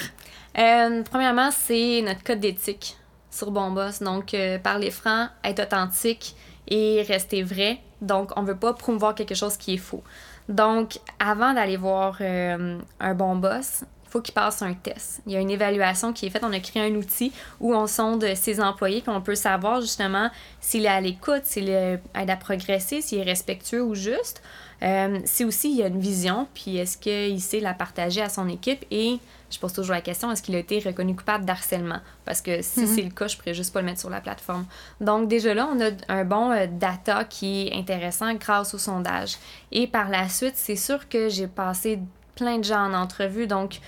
Euh, 0.59 1.03
premièrement, 1.09 1.51
c'est 1.51 2.03
notre 2.03 2.23
code 2.25 2.41
d'éthique 2.41 2.97
sur 3.31 3.51
Bon 3.51 3.71
Boss. 3.71 4.01
Donc, 4.01 4.35
euh, 4.35 4.59
parler 4.59 4.91
franc, 4.91 5.29
être 5.45 5.63
authentique 5.63 6.35
et 6.67 7.03
rester 7.03 7.43
vrai. 7.43 7.81
Donc, 8.01 8.31
on 8.37 8.43
veut 8.43 8.57
pas 8.57 8.73
promouvoir 8.73 9.15
quelque 9.15 9.35
chose 9.35 9.57
qui 9.57 9.75
est 9.75 9.79
faux. 9.79 10.03
Donc, 10.49 10.99
avant 11.19 11.53
d'aller 11.55 11.77
voir 11.77 12.17
euh, 12.21 12.79
un 12.99 13.15
bon 13.15 13.37
boss, 13.37 13.85
faut 14.11 14.21
qu'il 14.21 14.35
passe 14.35 14.61
un 14.61 14.75
test. 14.75 15.23
Il 15.27 15.33
y 15.33 15.37
a 15.37 15.41
une 15.41 15.51
évaluation 15.51 16.13
qui 16.13 16.27
est 16.27 16.31
faite. 16.31 16.43
On 16.45 16.53
a 16.53 16.59
créé 16.59 16.83
un 16.83 16.95
outil 16.97 17.33
où 17.61 17.75
on 17.75 17.87
sonde 17.87 18.27
ses 18.35 18.61
employés, 18.61 19.01
puis 19.01 19.11
on 19.11 19.21
peut 19.21 19.37
savoir 19.37 19.81
justement 19.81 20.31
s'il 20.61 20.85
est 20.85 20.89
à 20.89 21.01
l'écoute, 21.01 21.43
s'il 21.45 21.69
aide 21.69 22.01
à 22.15 22.37
progresser, 22.37 23.01
s'il 23.01 23.19
est 23.19 23.25
respectueux 23.25 23.83
ou 23.83 23.95
juste. 23.95 24.43
Euh, 24.83 25.19
si 25.27 25.45
aussi 25.45 25.71
il 25.71 25.77
y 25.77 25.83
a 25.83 25.89
une 25.89 26.01
vision, 26.01 26.49
puis 26.55 26.79
est-ce 26.79 26.97
qu'il 26.97 27.41
sait 27.41 27.61
la 27.61 27.75
partager 27.75 28.21
à 28.21 28.29
son 28.29 28.49
équipe? 28.49 28.85
Et 28.91 29.19
je 29.51 29.59
pose 29.59 29.73
toujours 29.73 29.95
la 29.95 30.01
question, 30.01 30.33
est-ce 30.33 30.43
qu'il 30.43 30.57
a 30.57 30.59
été 30.59 30.81
reconnu 30.81 31.15
coupable 31.15 31.45
d'harcèlement? 31.45 32.01
Parce 32.25 32.41
que 32.41 32.63
si 32.63 32.81
mhm. 32.81 32.87
c'est 32.87 33.03
le 33.03 33.11
cas, 33.11 33.29
je 33.29 33.37
pourrais 33.37 33.55
juste 33.55 33.73
pas 33.73 33.81
le 33.81 33.87
mettre 33.87 34.01
sur 34.01 34.11
la 34.11 34.21
plateforme. 34.21 34.65
Donc 35.01 35.29
déjà 35.29 35.55
là, 35.55 35.69
on 35.71 35.81
a 35.81 35.91
un 36.09 36.25
bon 36.25 36.51
euh, 36.51 36.67
data 36.67 37.25
qui 37.25 37.69
est 37.69 37.79
intéressant 37.79 38.35
grâce 38.35 38.75
au 38.75 38.79
sondage. 38.79 39.37
Et 39.71 39.87
par 39.87 40.09
la 40.09 40.29
suite, 40.29 40.55
c'est 40.57 40.77
sûr 40.77 41.09
que 41.09 41.29
j'ai 41.29 41.47
passé 41.47 42.01
plein 42.41 42.59
de 42.59 42.65
gens 42.65 42.87
en 42.87 42.95
entrevue. 42.95 43.47
Donc, 43.47 43.81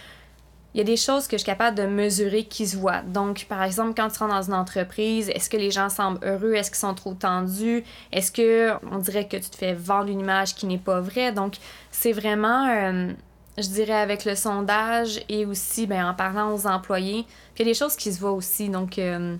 il 0.74 0.78
y 0.78 0.80
a 0.80 0.84
des 0.84 0.96
choses 0.96 1.26
que 1.26 1.36
je 1.36 1.42
suis 1.42 1.46
capable 1.46 1.76
de 1.76 1.84
mesurer 1.84 2.44
qui 2.44 2.66
se 2.66 2.76
voient. 2.76 3.02
Donc, 3.02 3.44
par 3.48 3.62
exemple, 3.62 3.92
quand 3.94 4.08
tu 4.08 4.18
rentres 4.18 4.34
dans 4.34 4.42
une 4.42 4.54
entreprise, 4.54 5.28
est-ce 5.30 5.50
que 5.50 5.58
les 5.58 5.70
gens 5.70 5.90
semblent 5.90 6.24
heureux? 6.26 6.54
Est-ce 6.54 6.70
qu'ils 6.70 6.78
sont 6.78 6.94
trop 6.94 7.12
tendus? 7.12 7.84
Est-ce 8.10 8.32
que 8.32 8.72
on 8.90 8.98
dirait 8.98 9.28
que 9.28 9.36
tu 9.36 9.50
te 9.50 9.56
fais 9.56 9.74
vendre 9.74 10.08
une 10.08 10.20
image 10.20 10.54
qui 10.54 10.66
n'est 10.66 10.78
pas 10.78 11.00
vraie? 11.00 11.32
Donc, 11.32 11.56
c'est 11.90 12.12
vraiment, 12.12 12.66
euh, 12.68 13.12
je 13.58 13.68
dirais, 13.68 14.00
avec 14.00 14.24
le 14.24 14.34
sondage 14.34 15.22
et 15.28 15.44
aussi 15.44 15.86
ben, 15.86 16.06
en 16.06 16.14
parlant 16.14 16.54
aux 16.54 16.66
employés. 16.66 17.26
Il 17.56 17.58
y 17.58 17.62
a 17.62 17.64
des 17.66 17.74
choses 17.74 17.94
qui 17.94 18.10
se 18.10 18.18
voient 18.18 18.32
aussi. 18.32 18.70
Donc, 18.70 18.98
euh, 18.98 19.36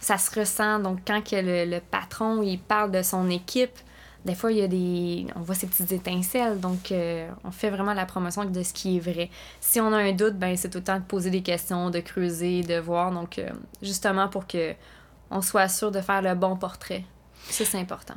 ça 0.00 0.16
se 0.16 0.38
ressent. 0.38 0.78
Donc, 0.78 1.00
quand 1.04 1.22
que 1.22 1.36
le, 1.36 1.64
le 1.68 1.80
patron 1.80 2.40
il 2.40 2.58
parle 2.58 2.92
de 2.92 3.02
son 3.02 3.28
équipe, 3.30 3.76
des 4.24 4.34
fois, 4.34 4.52
il 4.52 4.58
y 4.58 4.62
a 4.62 4.68
des. 4.68 5.26
On 5.36 5.40
voit 5.40 5.54
ces 5.54 5.66
petites 5.66 5.92
étincelles. 5.92 6.60
Donc, 6.60 6.92
euh, 6.92 7.30
on 7.44 7.50
fait 7.50 7.70
vraiment 7.70 7.94
la 7.94 8.04
promotion 8.04 8.44
de 8.44 8.62
ce 8.62 8.72
qui 8.72 8.96
est 8.96 9.00
vrai. 9.00 9.30
Si 9.60 9.80
on 9.80 9.92
a 9.92 9.96
un 9.96 10.12
doute, 10.12 10.38
ben 10.38 10.56
c'est 10.56 10.70
temps 10.84 10.98
de 10.98 11.04
poser 11.04 11.30
des 11.30 11.42
questions, 11.42 11.90
de 11.90 12.00
creuser, 12.00 12.62
de 12.62 12.78
voir. 12.78 13.12
Donc, 13.12 13.38
euh, 13.38 13.48
justement, 13.80 14.28
pour 14.28 14.46
que 14.46 14.74
on 15.30 15.42
soit 15.42 15.68
sûr 15.68 15.90
de 15.90 16.00
faire 16.00 16.22
le 16.22 16.34
bon 16.34 16.56
portrait. 16.56 17.04
Ça, 17.48 17.64
c'est 17.64 17.78
important. 17.78 18.14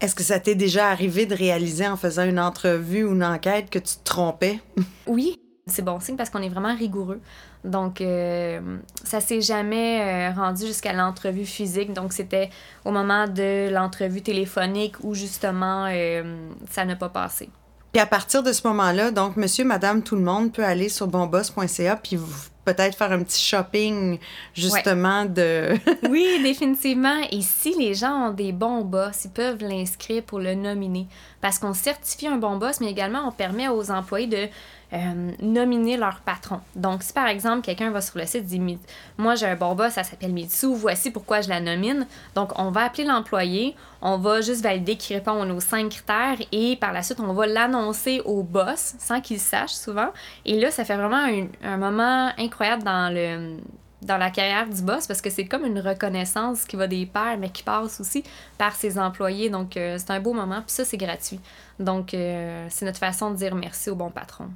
Est-ce 0.00 0.14
que 0.14 0.24
ça 0.24 0.40
t'est 0.40 0.56
déjà 0.56 0.88
arrivé 0.88 1.26
de 1.26 1.34
réaliser 1.34 1.86
en 1.86 1.96
faisant 1.96 2.24
une 2.24 2.40
entrevue 2.40 3.04
ou 3.04 3.12
une 3.12 3.24
enquête 3.24 3.70
que 3.70 3.78
tu 3.78 3.94
te 3.94 4.04
trompais? 4.04 4.60
Oui, 5.06 5.36
C'est 5.72 5.82
bon 5.82 5.98
signe 6.00 6.16
parce 6.16 6.28
qu'on 6.28 6.42
est 6.42 6.50
vraiment 6.50 6.74
rigoureux. 6.76 7.20
Donc, 7.64 8.00
euh, 8.00 8.60
ça 9.04 9.20
s'est 9.20 9.40
jamais 9.40 10.00
euh, 10.02 10.34
rendu 10.34 10.66
jusqu'à 10.66 10.92
l'entrevue 10.92 11.46
physique. 11.46 11.94
Donc, 11.94 12.12
c'était 12.12 12.50
au 12.84 12.90
moment 12.90 13.26
de 13.26 13.72
l'entrevue 13.72 14.20
téléphonique 14.20 14.96
où 15.02 15.14
justement 15.14 15.86
euh, 15.88 16.50
ça 16.70 16.84
n'a 16.84 16.96
pas 16.96 17.08
passé. 17.08 17.48
Puis 17.92 18.00
à 18.00 18.06
partir 18.06 18.42
de 18.42 18.52
ce 18.52 18.66
moment-là, 18.68 19.10
donc 19.10 19.36
monsieur, 19.36 19.64
madame, 19.64 20.02
tout 20.02 20.16
le 20.16 20.22
monde 20.22 20.52
peut 20.52 20.64
aller 20.64 20.88
sur 20.88 21.06
bonboss.ca 21.06 21.96
puis 21.96 22.18
peut-être 22.64 22.96
faire 22.96 23.12
un 23.12 23.22
petit 23.22 23.42
shopping 23.42 24.18
justement 24.54 25.24
de... 25.24 25.70
oui, 26.08 26.40
définitivement. 26.42 27.20
Et 27.30 27.42
si 27.42 27.74
les 27.78 27.94
gens 27.94 28.28
ont 28.28 28.32
des 28.32 28.52
bons 28.52 28.82
boss, 28.82 29.24
ils 29.24 29.30
peuvent 29.30 29.62
l'inscrire 29.62 30.22
pour 30.22 30.38
le 30.38 30.54
nominer. 30.54 31.06
Parce 31.40 31.58
qu'on 31.58 31.74
certifie 31.74 32.28
un 32.28 32.36
bon 32.36 32.56
boss, 32.56 32.80
mais 32.80 32.90
également 32.90 33.26
on 33.26 33.32
permet 33.32 33.68
aux 33.68 33.90
employés 33.90 34.28
de 34.28 34.48
euh, 34.94 35.32
nominer 35.40 35.96
leur 35.96 36.20
patron. 36.20 36.60
Donc, 36.76 37.02
si 37.02 37.14
par 37.14 37.26
exemple, 37.26 37.62
quelqu'un 37.62 37.90
va 37.90 38.02
sur 38.02 38.18
le 38.18 38.26
site 38.26 38.42
et 38.52 38.58
dit 38.58 38.78
Moi, 39.16 39.36
j'ai 39.36 39.46
un 39.46 39.56
bon 39.56 39.74
boss, 39.74 39.92
ça 39.92 40.04
s'appelle 40.04 40.34
Mitsu, 40.34 40.66
voici 40.74 41.10
pourquoi 41.10 41.40
je 41.40 41.48
la 41.48 41.60
nomine. 41.60 42.06
Donc, 42.34 42.50
on 42.58 42.70
va 42.70 42.82
appeler 42.82 43.04
l'employé, 43.04 43.74
on 44.02 44.18
va 44.18 44.42
juste 44.42 44.62
valider 44.62 44.96
qu'il 44.96 45.16
répond 45.16 45.48
aux 45.48 45.60
cinq 45.60 45.88
critères 45.88 46.36
et 46.52 46.76
par 46.76 46.92
la 46.92 47.02
suite, 47.02 47.20
on 47.20 47.32
va 47.32 47.46
l'annoncer 47.46 48.20
au 48.26 48.42
boss 48.42 48.94
sans 48.98 49.22
qu'il 49.22 49.40
sache 49.40 49.70
souvent. 49.70 50.08
Et 50.44 50.60
là, 50.60 50.70
ça 50.70 50.84
fait 50.84 50.96
vraiment 50.96 51.24
un, 51.64 51.76
moment 51.78 52.30
incroyable 52.36 52.51
dans 52.58 53.12
le 53.12 53.56
dans 54.02 54.18
la 54.18 54.30
carrière 54.30 54.68
du 54.68 54.82
boss 54.82 55.06
parce 55.06 55.22
que 55.22 55.30
c'est 55.30 55.44
comme 55.44 55.64
une 55.64 55.78
reconnaissance 55.78 56.64
qui 56.64 56.74
va 56.74 56.88
des 56.88 57.06
pairs 57.06 57.38
mais 57.38 57.50
qui 57.50 57.62
passe 57.62 58.00
aussi 58.00 58.24
par 58.58 58.74
ses 58.74 58.98
employés 58.98 59.48
donc 59.48 59.76
euh, 59.76 59.96
c'est 59.96 60.10
un 60.10 60.18
beau 60.18 60.32
moment 60.32 60.60
puis 60.60 60.72
ça 60.74 60.84
c'est 60.84 60.96
gratuit 60.96 61.38
donc 61.78 62.12
euh, 62.12 62.66
c'est 62.68 62.84
notre 62.84 62.98
façon 62.98 63.30
de 63.30 63.36
dire 63.36 63.54
merci 63.54 63.90
au 63.90 63.94
bon 63.94 64.10
patron 64.10 64.48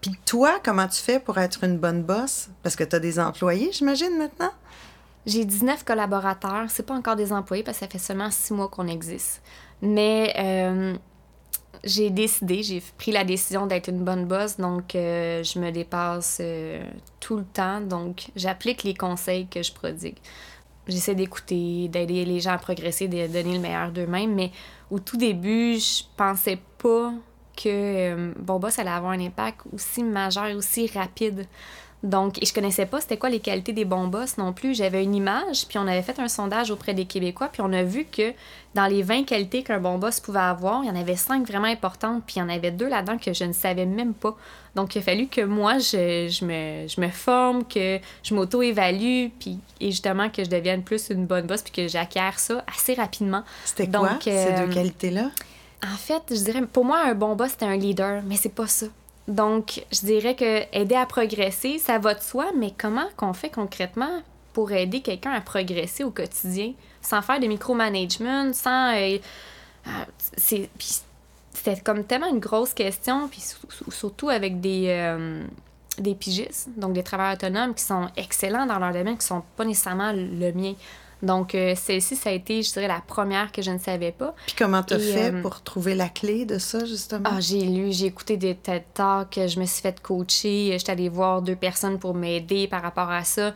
puis 0.00 0.12
toi, 0.24 0.60
comment 0.64 0.86
tu 0.86 1.00
fais 1.00 1.18
pour 1.18 1.38
être 1.38 1.64
une 1.64 1.76
bonne 1.76 2.02
boss? 2.02 2.50
Parce 2.62 2.76
que 2.76 2.84
tu 2.84 2.94
as 2.94 3.00
des 3.00 3.18
employés, 3.18 3.70
j'imagine, 3.72 4.16
maintenant? 4.16 4.52
J'ai 5.26 5.44
19 5.44 5.84
collaborateurs. 5.84 6.66
C'est 6.68 6.84
pas 6.84 6.94
encore 6.94 7.16
des 7.16 7.32
employés 7.32 7.64
parce 7.64 7.78
que 7.78 7.84
ça 7.84 7.90
fait 7.90 7.98
seulement 7.98 8.30
six 8.30 8.52
mois 8.52 8.68
qu'on 8.68 8.86
existe. 8.86 9.42
Mais 9.82 10.32
euh, 10.38 10.96
j'ai 11.84 12.10
décidé, 12.10 12.62
j'ai 12.62 12.82
pris 12.96 13.12
la 13.12 13.24
décision 13.24 13.66
d'être 13.66 13.88
une 13.88 14.04
bonne 14.04 14.26
boss, 14.26 14.56
donc 14.56 14.94
euh, 14.94 15.42
je 15.42 15.58
me 15.58 15.70
dépasse 15.70 16.38
euh, 16.40 16.82
tout 17.20 17.36
le 17.36 17.44
temps. 17.44 17.80
Donc, 17.80 18.30
j'applique 18.36 18.82
les 18.82 18.94
conseils 18.94 19.46
que 19.46 19.62
je 19.62 19.72
prodigue. 19.72 20.16
J'essaie 20.86 21.14
d'écouter, 21.14 21.88
d'aider 21.88 22.24
les 22.24 22.40
gens 22.40 22.52
à 22.52 22.58
progresser, 22.58 23.08
de 23.08 23.26
donner 23.26 23.54
le 23.54 23.60
meilleur 23.60 23.92
d'eux-mêmes. 23.92 24.34
Mais 24.34 24.50
au 24.90 24.98
tout 24.98 25.16
début, 25.16 25.78
je 25.78 26.02
pensais 26.16 26.58
pas 26.78 27.12
que 27.56 27.68
euh, 27.68 28.32
bon 28.38 28.60
ça 28.70 28.82
allait 28.82 28.90
avoir 28.90 29.12
un 29.12 29.20
impact 29.20 29.62
aussi 29.72 30.02
majeur 30.02 30.56
aussi 30.56 30.86
rapide. 30.86 31.46
Donc, 32.04 32.40
et 32.40 32.46
je 32.46 32.54
connaissais 32.54 32.86
pas 32.86 33.00
c'était 33.00 33.16
quoi 33.16 33.28
les 33.28 33.40
qualités 33.40 33.72
des 33.72 33.84
bons 33.84 34.06
boss 34.06 34.38
non 34.38 34.52
plus. 34.52 34.74
J'avais 34.74 35.02
une 35.02 35.16
image, 35.16 35.66
puis 35.66 35.78
on 35.78 35.86
avait 35.86 36.02
fait 36.02 36.20
un 36.20 36.28
sondage 36.28 36.70
auprès 36.70 36.94
des 36.94 37.06
Québécois, 37.06 37.48
puis 37.52 37.60
on 37.60 37.72
a 37.72 37.82
vu 37.82 38.04
que 38.04 38.32
dans 38.74 38.86
les 38.86 39.02
20 39.02 39.24
qualités 39.24 39.64
qu'un 39.64 39.80
bon 39.80 39.98
boss 39.98 40.20
pouvait 40.20 40.38
avoir, 40.38 40.84
il 40.84 40.88
y 40.88 40.90
en 40.90 40.94
avait 40.94 41.16
5 41.16 41.44
vraiment 41.44 41.66
importantes, 41.66 42.22
puis 42.24 42.36
il 42.36 42.38
y 42.38 42.42
en 42.42 42.48
avait 42.48 42.70
deux 42.70 42.88
là-dedans 42.88 43.18
que 43.18 43.32
je 43.32 43.42
ne 43.42 43.52
savais 43.52 43.84
même 43.84 44.14
pas. 44.14 44.36
Donc, 44.76 44.94
il 44.94 44.98
a 44.98 45.02
fallu 45.02 45.26
que 45.26 45.40
moi, 45.40 45.78
je, 45.78 46.28
je, 46.28 46.44
me, 46.44 46.86
je 46.86 47.00
me 47.00 47.08
forme, 47.08 47.64
que 47.64 47.98
je 48.22 48.32
m'auto-évalue, 48.32 49.30
puis 49.40 49.58
et 49.80 49.90
justement 49.90 50.30
que 50.30 50.44
je 50.44 50.50
devienne 50.50 50.84
plus 50.84 51.10
une 51.10 51.26
bonne 51.26 51.46
boss, 51.46 51.62
puis 51.62 51.72
que 51.72 51.88
j'acquiert 51.88 52.38
ça 52.38 52.64
assez 52.72 52.94
rapidement. 52.94 53.42
C'était 53.64 53.88
quoi, 53.88 54.18
ces 54.22 54.30
deux 54.30 54.70
euh, 54.70 54.72
qualités-là? 54.72 55.30
En 55.84 55.96
fait, 55.96 56.22
je 56.30 56.44
dirais, 56.44 56.62
pour 56.72 56.84
moi, 56.84 57.00
un 57.04 57.14
bon 57.14 57.34
boss, 57.34 57.50
c'est 57.58 57.66
un 57.66 57.76
leader, 57.76 58.22
mais 58.24 58.36
c'est 58.36 58.54
pas 58.54 58.68
ça. 58.68 58.86
Donc, 59.28 59.84
je 59.92 60.00
dirais 60.00 60.34
que 60.34 60.62
aider 60.72 60.94
à 60.94 61.04
progresser, 61.04 61.78
ça 61.78 61.98
va 61.98 62.14
de 62.14 62.20
soi, 62.20 62.46
mais 62.56 62.72
comment 62.76 63.06
qu'on 63.16 63.34
fait 63.34 63.50
concrètement 63.50 64.22
pour 64.54 64.72
aider 64.72 65.02
quelqu'un 65.02 65.32
à 65.32 65.42
progresser 65.42 66.02
au 66.02 66.10
quotidien 66.10 66.72
sans 67.02 67.22
faire 67.22 67.38
de 67.38 67.46
micromanagement, 67.46 68.52
sans. 68.54 68.94
Euh, 68.96 69.18
euh, 69.86 69.90
c'est, 70.36 70.70
comme 71.84 72.04
tellement 72.04 72.28
une 72.28 72.40
grosse 72.40 72.72
question, 72.72 73.28
puis 73.28 73.42
surtout 73.90 74.30
avec 74.30 74.60
des, 74.60 74.86
euh, 74.88 75.44
des 75.98 76.14
pigistes, 76.14 76.70
donc 76.76 76.94
des 76.94 77.02
travailleurs 77.02 77.34
autonomes 77.34 77.74
qui 77.74 77.82
sont 77.82 78.08
excellents 78.16 78.64
dans 78.64 78.78
leur 78.78 78.92
domaine, 78.92 79.18
qui 79.18 79.26
sont 79.26 79.42
pas 79.56 79.64
nécessairement 79.64 80.12
le 80.12 80.52
mien. 80.52 80.74
Donc, 81.22 81.54
euh, 81.54 81.74
celle-ci, 81.74 82.14
ça 82.14 82.30
a 82.30 82.32
été, 82.32 82.62
je 82.62 82.72
dirais, 82.72 82.86
la 82.86 83.02
première 83.04 83.50
que 83.50 83.60
je 83.60 83.70
ne 83.70 83.78
savais 83.78 84.12
pas. 84.12 84.34
Puis 84.46 84.54
comment 84.56 84.82
t'as 84.82 84.98
fait 84.98 85.32
euh, 85.32 85.42
pour 85.42 85.62
trouver 85.62 85.94
la 85.94 86.08
clé 86.08 86.44
de 86.44 86.58
ça, 86.58 86.84
justement? 86.84 87.28
Ah, 87.32 87.40
j'ai 87.40 87.62
lu, 87.62 87.92
j'ai 87.92 88.06
écouté 88.06 88.36
des 88.36 88.54
TED 88.54 88.84
Talks, 88.94 89.34
je 89.34 89.58
me 89.58 89.64
suis 89.64 89.82
fait 89.82 90.00
coacher, 90.00 90.76
j'étais 90.78 90.92
allée 90.92 91.08
voir 91.08 91.42
deux 91.42 91.56
personnes 91.56 91.98
pour 91.98 92.14
m'aider 92.14 92.68
par 92.68 92.82
rapport 92.82 93.10
à 93.10 93.24
ça. 93.24 93.52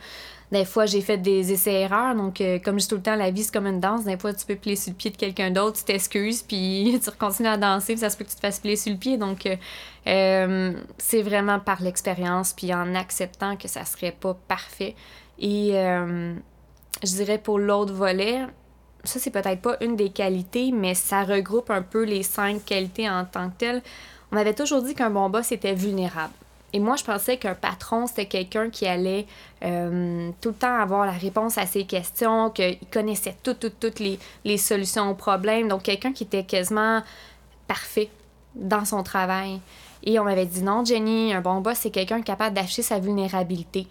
Des 0.51 0.65
fois, 0.65 0.85
j'ai 0.85 1.01
fait 1.01 1.17
des 1.17 1.51
essais-erreurs. 1.51 2.13
Donc, 2.13 2.39
euh, 2.39 2.59
comme 2.59 2.75
je 2.75 2.83
dis 2.83 2.89
tout 2.89 2.97
le 2.97 3.01
temps, 3.01 3.15
la 3.15 3.31
vie, 3.31 3.43
c'est 3.43 3.51
comme 3.51 3.65
une 3.65 3.79
danse. 3.79 4.03
Des 4.03 4.17
fois, 4.17 4.33
tu 4.33 4.45
peux 4.45 4.55
plier 4.55 4.75
sur 4.75 4.91
le 4.91 4.97
pied 4.97 5.09
de 5.09 5.17
quelqu'un 5.17 5.49
d'autre, 5.49 5.79
tu 5.79 5.85
t'excuses, 5.85 6.43
puis 6.43 6.99
tu 7.03 7.11
continues 7.11 7.49
à 7.49 7.57
danser, 7.57 7.93
puis 7.93 8.01
ça 8.01 8.09
se 8.09 8.17
peut 8.17 8.25
que 8.25 8.29
tu 8.29 8.35
te 8.35 8.41
fasses 8.41 8.59
plier 8.59 8.75
sur 8.75 8.91
le 8.91 8.99
pied. 8.99 9.17
Donc, 9.17 9.47
c'est 10.05 11.21
vraiment 11.23 11.59
par 11.59 11.81
l'expérience, 11.81 12.51
puis 12.53 12.73
en 12.73 12.93
acceptant 12.93 13.55
que 13.55 13.69
ça 13.69 13.85
serait 13.85 14.11
pas 14.11 14.37
parfait. 14.47 14.95
Et 15.39 15.71
je 17.01 17.09
dirais 17.09 17.37
pour 17.37 17.59
l'autre 17.59 17.93
volet, 17.93 18.41
ça 19.03 19.19
c'est 19.19 19.31
peut-être 19.31 19.61
pas 19.61 19.77
une 19.81 19.95
des 19.95 20.09
qualités, 20.09 20.71
mais 20.71 20.93
ça 20.93 21.23
regroupe 21.23 21.69
un 21.69 21.81
peu 21.81 22.03
les 22.03 22.23
cinq 22.23 22.65
qualités 22.65 23.09
en 23.09 23.25
tant 23.25 23.49
que 23.49 23.57
telles. 23.57 23.81
On 24.31 24.37
avait 24.37 24.53
toujours 24.53 24.81
dit 24.81 24.95
qu'un 24.95 25.09
bon 25.09 25.29
boss 25.29 25.51
était 25.51 25.73
vulnérable. 25.73 26.33
Et 26.75 26.79
moi, 26.79 26.95
je 26.95 27.03
pensais 27.03 27.37
qu'un 27.37 27.53
patron, 27.53 28.07
c'était 28.07 28.25
quelqu'un 28.25 28.71
qui 28.71 28.87
allait 28.87 29.27
euh, 29.63 30.31
tout 30.41 30.49
le 30.49 30.55
temps 30.55 30.75
avoir 30.75 31.05
la 31.05 31.11
réponse 31.11 31.59
à 31.59 31.67
ses 31.67 31.85
questions, 31.85 32.49
qu'il 32.49 32.79
connaissait 32.91 33.37
toutes, 33.43 33.59
toutes, 33.59 33.79
toutes 33.79 33.99
les, 33.99 34.17
les 34.43 34.57
solutions 34.57 35.11
aux 35.11 35.13
problèmes. 35.13 35.67
Donc, 35.67 35.83
quelqu'un 35.83 36.13
qui 36.13 36.23
était 36.23 36.43
quasiment 36.43 37.03
parfait 37.67 38.09
dans 38.55 38.85
son 38.85 39.03
travail. 39.03 39.59
Et 40.03 40.19
on 40.19 40.23
m'avait 40.23 40.47
dit 40.47 40.63
non, 40.63 40.83
Jenny, 40.83 41.31
un 41.31 41.41
bon 41.41 41.61
boss, 41.61 41.77
c'est 41.77 41.91
quelqu'un 41.91 42.23
capable 42.23 42.55
d'afficher 42.55 42.81
sa 42.81 42.97
vulnérabilité. 42.97 43.87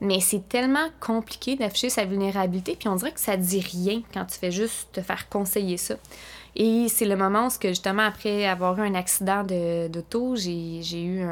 Mais 0.00 0.20
c'est 0.20 0.48
tellement 0.48 0.88
compliqué 1.00 1.56
d'afficher 1.56 1.88
sa 1.88 2.04
vulnérabilité, 2.04 2.76
puis 2.78 2.88
on 2.88 2.96
dirait 2.96 3.12
que 3.12 3.20
ça 3.20 3.36
dit 3.36 3.60
rien 3.60 4.02
quand 4.12 4.26
tu 4.26 4.38
fais 4.38 4.50
juste 4.50 4.88
te 4.92 5.00
faire 5.00 5.28
conseiller 5.28 5.78
ça. 5.78 5.94
Et 6.54 6.88
c'est 6.88 7.04
le 7.04 7.16
moment 7.16 7.46
où, 7.46 7.50
justement, 7.62 8.02
après 8.02 8.46
avoir 8.46 8.78
eu 8.78 8.86
un 8.86 8.94
accident 8.94 9.44
d'auto, 9.88 10.36
j'ai 10.36 11.02
eu 11.02 11.22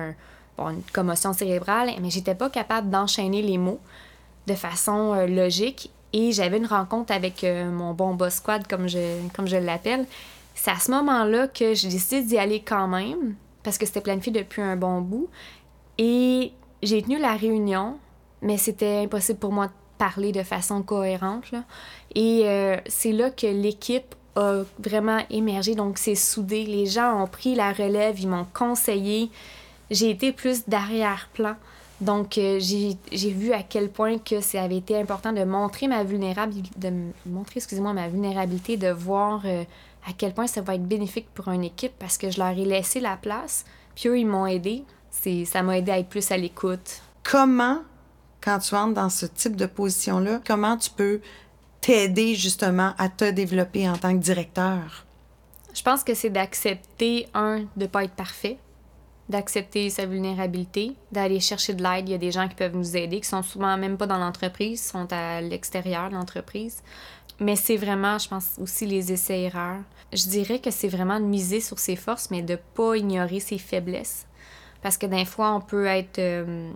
une 0.59 0.83
commotion 0.92 1.33
cérébrale, 1.33 1.90
mais 2.00 2.11
j'étais 2.11 2.35
pas 2.35 2.50
capable 2.50 2.90
d'enchaîner 2.90 3.42
les 3.42 3.59
mots 3.59 3.80
de 4.47 4.54
façon 4.54 5.14
euh, 5.14 5.26
logique. 5.26 5.90
Et 6.12 6.33
j'avais 6.33 6.59
une 6.59 6.66
rencontre 6.66 7.12
avec 7.12 7.42
euh, 7.42 7.71
mon 7.71 7.92
bon 7.92 8.14
boss 8.14 8.35
squad, 8.35 8.66
comme 8.66 8.88
je, 8.88 8.99
comme 9.35 9.49
je 9.49 9.56
l'appelle. 9.56 10.06
C'est 10.54 10.71
à 10.71 10.78
ce 10.78 10.90
moment-là 10.92 11.49
que 11.49 11.75
j'ai 11.75 11.88
décidé 11.88 12.23
d'y 12.23 12.38
aller 12.38 12.61
quand 12.61 12.87
même, 12.87 13.35
parce 13.62 13.78
que 13.78 13.87
c'était 13.87 14.02
planifié 14.02 14.30
depuis 14.30 14.62
un 14.62 14.76
bon 14.76 15.00
bout. 15.00 15.28
Et 15.99 16.52
j'ai 16.83 17.02
tenu 17.02 17.18
la 17.18 17.35
réunion 17.35 17.99
mais 18.44 18.58
c'était 18.58 18.98
impossible 18.98 19.38
pour 19.38 19.52
moi 19.52 19.66
de 19.66 19.72
parler 19.98 20.30
de 20.30 20.42
façon 20.42 20.82
cohérente. 20.82 21.52
Et 22.14 22.42
euh, 22.44 22.76
c'est 22.86 23.12
là 23.12 23.30
que 23.30 23.46
l'équipe 23.46 24.14
a 24.36 24.62
vraiment 24.78 25.20
émergé, 25.30 25.74
donc 25.74 25.98
c'est 25.98 26.14
soudé. 26.14 26.64
Les 26.64 26.86
gens 26.86 27.22
ont 27.22 27.26
pris 27.26 27.54
la 27.54 27.72
relève, 27.72 28.20
ils 28.20 28.28
m'ont 28.28 28.46
conseillé. 28.52 29.30
J'ai 29.90 30.10
été 30.10 30.32
plus 30.32 30.68
d'arrière-plan. 30.68 31.56
Donc, 32.00 32.38
euh, 32.38 32.58
j'ai 32.60 33.30
vu 33.30 33.52
à 33.52 33.62
quel 33.62 33.88
point 33.88 34.18
que 34.18 34.40
ça 34.40 34.62
avait 34.62 34.78
été 34.78 34.98
important 34.98 35.32
de 35.32 35.44
montrer 35.44 35.86
ma 35.86 36.02
vulnérabilité, 36.02 36.70
de 36.76 36.92
montrer, 37.24 37.58
excusez-moi, 37.58 37.92
ma 37.92 38.08
vulnérabilité, 38.08 38.76
de 38.76 38.90
voir 38.90 39.42
euh, 39.44 39.62
à 40.06 40.12
quel 40.12 40.34
point 40.34 40.46
ça 40.46 40.60
va 40.60 40.74
être 40.74 40.86
bénéfique 40.86 41.28
pour 41.34 41.48
une 41.48 41.64
équipe 41.64 41.92
parce 41.98 42.18
que 42.18 42.30
je 42.30 42.38
leur 42.38 42.50
ai 42.50 42.64
laissé 42.64 43.00
la 43.00 43.16
place. 43.16 43.64
Puis 43.94 44.08
eux, 44.08 44.18
ils 44.18 44.26
m'ont 44.26 44.46
aidé. 44.46 44.84
Ça 45.46 45.62
m'a 45.62 45.78
aidé 45.78 45.92
à 45.92 45.98
être 46.00 46.08
plus 46.08 46.30
à 46.32 46.36
l'écoute. 46.36 47.00
Comment 47.22 47.78
quand 48.44 48.58
tu 48.58 48.74
entres 48.74 48.94
dans 48.94 49.08
ce 49.08 49.26
type 49.26 49.56
de 49.56 49.66
position-là, 49.66 50.40
comment 50.46 50.76
tu 50.76 50.90
peux 50.90 51.20
t'aider 51.80 52.34
justement 52.34 52.92
à 52.98 53.08
te 53.08 53.30
développer 53.30 53.88
en 53.88 53.96
tant 53.96 54.12
que 54.12 54.22
directeur? 54.22 55.06
Je 55.74 55.82
pense 55.82 56.04
que 56.04 56.14
c'est 56.14 56.30
d'accepter, 56.30 57.26
un, 57.34 57.60
de 57.60 57.66
ne 57.76 57.86
pas 57.86 58.04
être 58.04 58.14
parfait, 58.14 58.58
d'accepter 59.28 59.88
sa 59.90 60.06
vulnérabilité, 60.06 60.92
d'aller 61.10 61.40
chercher 61.40 61.72
de 61.72 61.82
l'aide. 61.82 62.08
Il 62.08 62.12
y 62.12 62.14
a 62.14 62.18
des 62.18 62.30
gens 62.30 62.46
qui 62.46 62.54
peuvent 62.54 62.76
nous 62.76 62.96
aider, 62.96 63.20
qui 63.20 63.28
sont 63.28 63.42
souvent 63.42 63.76
même 63.76 63.96
pas 63.96 64.06
dans 64.06 64.18
l'entreprise, 64.18 64.84
sont 64.84 65.10
à 65.10 65.40
l'extérieur 65.40 66.10
de 66.10 66.14
l'entreprise. 66.14 66.82
Mais 67.40 67.56
c'est 67.56 67.76
vraiment, 67.76 68.18
je 68.18 68.28
pense, 68.28 68.52
aussi 68.60 68.86
les 68.86 69.10
essais-erreurs. 69.10 69.80
Je 70.12 70.28
dirais 70.28 70.60
que 70.60 70.70
c'est 70.70 70.88
vraiment 70.88 71.18
de 71.18 71.24
miser 71.24 71.60
sur 71.60 71.78
ses 71.78 71.96
forces, 71.96 72.30
mais 72.30 72.42
de 72.42 72.56
pas 72.74 72.96
ignorer 72.96 73.40
ses 73.40 73.58
faiblesses. 73.58 74.26
Parce 74.82 74.98
que 74.98 75.06
des 75.06 75.24
fois, 75.24 75.52
on 75.52 75.60
peut 75.60 75.86
être 75.86 76.18
euh, 76.18 76.70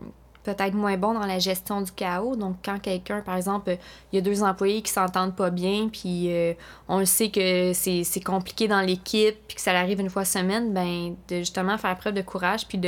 peut-être 0.55 0.75
moins 0.75 0.97
bon 0.97 1.13
dans 1.13 1.27
la 1.27 1.39
gestion 1.39 1.83
du 1.83 1.93
chaos. 1.93 2.35
Donc, 2.35 2.57
quand 2.65 2.79
quelqu'un, 2.79 3.21
par 3.21 3.37
exemple, 3.37 3.77
il 4.13 4.17
y 4.17 4.19
a 4.19 4.23
deux 4.23 4.43
employés 4.43 4.81
qui 4.81 4.91
s'entendent 4.91 5.37
pas 5.37 5.51
bien, 5.51 5.89
puis 5.89 6.33
euh, 6.33 6.55
on 6.89 6.99
le 6.99 7.05
sait 7.05 7.29
que 7.29 7.73
c'est 7.75 8.25
compliqué 8.25 8.67
dans 8.67 8.81
l'équipe, 8.81 9.37
puis 9.47 9.57
que 9.57 9.61
ça 9.61 9.73
arrive 9.73 10.01
une 10.01 10.09
fois 10.09 10.25
semaine, 10.25 10.73
ben 10.73 11.17
de 11.29 11.37
justement 11.39 11.77
faire 11.77 11.97
preuve 11.99 12.15
de 12.15 12.23
courage, 12.23 12.67
puis 12.67 12.81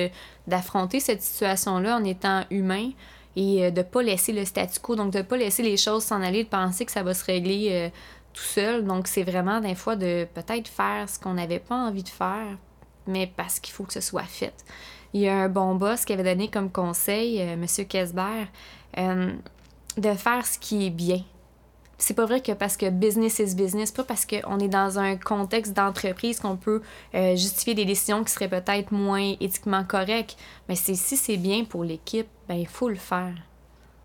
d'affronter 0.46 1.00
cette 1.00 1.22
situation-là 1.22 1.96
en 1.96 2.04
étant 2.04 2.44
humain 2.50 2.90
et 3.36 3.66
euh, 3.66 3.70
de 3.70 3.82
pas 3.82 4.02
laisser 4.02 4.32
le 4.32 4.46
statu 4.46 4.80
quo, 4.80 4.96
donc 4.96 5.12
de 5.12 5.20
pas 5.20 5.36
laisser 5.36 5.62
les 5.62 5.76
choses 5.76 6.04
s'en 6.04 6.22
aller, 6.22 6.44
de 6.44 6.48
penser 6.48 6.86
que 6.86 6.92
ça 6.92 7.02
va 7.02 7.12
se 7.12 7.24
régler 7.26 7.68
euh, 7.70 7.88
tout 8.32 8.42
seul. 8.42 8.84
Donc, 8.86 9.06
c'est 9.06 9.22
vraiment 9.22 9.60
des 9.60 9.74
fois 9.74 9.96
de 9.96 10.26
peut-être 10.34 10.68
faire 10.68 11.08
ce 11.10 11.18
qu'on 11.18 11.34
n'avait 11.34 11.58
pas 11.58 11.76
envie 11.76 12.04
de 12.04 12.08
faire, 12.08 12.56
mais 13.06 13.30
parce 13.36 13.60
qu'il 13.60 13.74
faut 13.74 13.84
que 13.84 13.92
ce 13.92 14.00
soit 14.00 14.22
fait. 14.22 14.54
Il 15.12 15.20
y 15.20 15.28
a 15.28 15.36
un 15.36 15.48
bon 15.48 15.74
boss 15.74 16.04
qui 16.04 16.12
avait 16.12 16.24
donné 16.24 16.48
comme 16.48 16.70
conseil, 16.70 17.40
euh, 17.40 17.54
M. 17.54 17.66
Kesber, 17.86 18.46
de 19.96 20.14
faire 20.14 20.46
ce 20.46 20.58
qui 20.58 20.86
est 20.86 20.90
bien. 20.90 21.22
C'est 21.98 22.14
pas 22.14 22.24
vrai 22.24 22.40
que 22.40 22.52
parce 22.52 22.76
que 22.76 22.88
business 22.88 23.40
is 23.40 23.54
business, 23.54 23.92
pas 23.92 24.04
parce 24.04 24.24
qu'on 24.24 24.58
est 24.58 24.68
dans 24.68 24.98
un 24.98 25.16
contexte 25.16 25.74
d'entreprise 25.74 26.40
qu'on 26.40 26.56
peut 26.56 26.80
justifier 27.12 27.74
des 27.74 27.84
décisions 27.84 28.24
qui 28.24 28.32
seraient 28.32 28.48
peut-être 28.48 28.90
moins 28.90 29.34
éthiquement 29.38 29.84
correctes. 29.84 30.38
Mais 30.68 30.76
si 30.76 30.96
c'est 30.96 31.36
bien 31.36 31.64
pour 31.64 31.84
l'équipe, 31.84 32.28
ben, 32.48 32.54
il 32.54 32.66
faut 32.66 32.88
le 32.88 32.94
faire. 32.94 33.34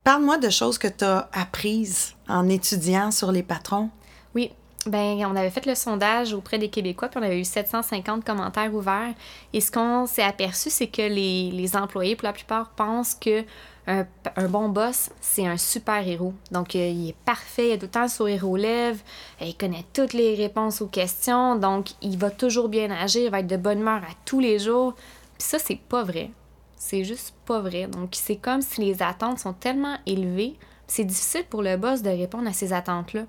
Parle-moi 0.04 0.38
de 0.38 0.50
choses 0.50 0.78
que 0.78 0.88
tu 0.88 1.04
as 1.04 1.30
apprises 1.34 2.14
en 2.28 2.48
étudiant 2.48 3.10
sur 3.10 3.32
les 3.32 3.42
patrons. 3.42 3.90
Oui. 4.36 4.52
Ben, 4.86 5.26
on 5.26 5.36
avait 5.36 5.50
fait 5.50 5.66
le 5.66 5.74
sondage 5.74 6.34
auprès 6.34 6.60
des 6.60 6.70
Québécois, 6.70 7.08
puis 7.08 7.20
on 7.20 7.24
avait 7.24 7.40
eu 7.40 7.44
750 7.44 8.24
commentaires 8.24 8.74
ouverts. 8.74 9.14
Et 9.52 9.60
ce 9.60 9.72
qu'on 9.72 10.06
s'est 10.06 10.22
aperçu, 10.22 10.70
c'est 10.70 10.88
que 10.88 11.02
les, 11.02 11.50
les, 11.52 11.76
employés, 11.76 12.16
pour 12.16 12.28
la 12.28 12.34
plupart, 12.34 12.70
pensent 12.70 13.16
que 13.16 13.44
un, 13.88 14.06
bon 14.48 14.70
boss, 14.70 15.10
c'est 15.22 15.46
un 15.46 15.58
super 15.58 16.08
héros. 16.08 16.34
Donc, 16.52 16.76
euh, 16.76 16.88
il 16.88 17.10
est 17.10 17.16
parfait, 17.26 17.70
il 17.70 17.74
a 17.74 17.78
tout 17.78 17.86
le 17.86 17.92
temps 17.92 18.04
le 18.04 18.10
sourire 18.10 18.50
aux 18.50 18.58
lèvres, 18.58 19.00
il 19.42 19.56
connaît 19.56 19.86
toutes 19.94 20.14
les 20.14 20.36
réponses 20.36 20.82
aux 20.82 20.88
questions, 20.88 21.56
donc 21.56 21.90
il 22.02 22.18
va 22.18 22.32
toujours 22.32 22.70
bien 22.70 22.90
agir, 22.92 23.24
il 23.24 23.32
va 23.32 23.40
être 23.40 23.48
de 23.48 23.58
bonne 23.58 23.80
humeur 23.80 24.02
à 24.04 24.14
tous 24.26 24.40
les 24.40 24.60
jours. 24.60 24.94
Puis 25.38 25.48
ça, 25.48 25.60
c'est 25.60 25.80
pas 25.80 26.04
vrai. 26.04 26.32
C'est 26.78 27.04
juste 27.04 27.34
pas 27.46 27.60
vrai. 27.60 27.88
Donc, 27.88 28.10
c'est 28.14 28.36
comme 28.36 28.62
si 28.62 28.82
les 28.82 29.02
attentes 29.02 29.40
sont 29.40 29.54
tellement 29.54 29.98
élevées, 30.06 30.56
c'est 30.88 31.04
difficile 31.04 31.44
pour 31.50 31.62
le 31.62 31.78
boss 31.78 32.02
de 32.02 32.10
répondre 32.10 32.48
à 32.48 32.54
ces 32.54 32.74
attentes-là. 32.74 33.24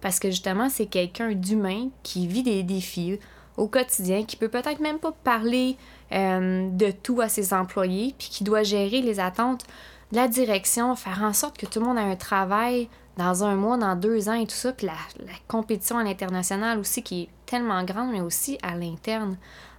Parce 0.00 0.18
que 0.18 0.30
justement, 0.30 0.68
c'est 0.68 0.86
quelqu'un 0.86 1.32
d'humain 1.32 1.88
qui 2.02 2.26
vit 2.26 2.42
des 2.42 2.62
défis 2.62 3.18
au 3.56 3.66
quotidien, 3.66 4.24
qui 4.24 4.36
peut 4.36 4.48
peut-être 4.48 4.80
même 4.80 4.98
pas 4.98 5.12
parler 5.12 5.76
euh, 6.12 6.70
de 6.70 6.90
tout 6.90 7.20
à 7.20 7.28
ses 7.28 7.52
employés, 7.52 8.14
puis 8.16 8.28
qui 8.28 8.44
doit 8.44 8.62
gérer 8.62 9.02
les 9.02 9.18
attentes 9.18 9.64
de 10.12 10.16
la 10.16 10.28
direction, 10.28 10.94
faire 10.94 11.22
en 11.22 11.32
sorte 11.32 11.58
que 11.58 11.66
tout 11.66 11.80
le 11.80 11.86
monde 11.86 11.98
ait 11.98 12.12
un 12.12 12.16
travail 12.16 12.88
dans 13.16 13.42
un 13.42 13.56
mois, 13.56 13.76
dans 13.76 13.96
deux 13.96 14.28
ans 14.28 14.34
et 14.34 14.46
tout 14.46 14.54
ça, 14.54 14.72
puis 14.72 14.86
la, 14.86 14.92
la 15.26 15.32
compétition 15.48 15.98
à 15.98 16.04
l'international 16.04 16.78
aussi 16.78 17.02
qui 17.02 17.22
est 17.22 17.28
tellement 17.46 17.82
grande, 17.82 18.12
mais 18.12 18.20
aussi 18.20 18.58
à 18.62 18.76
l'interne. 18.76 19.36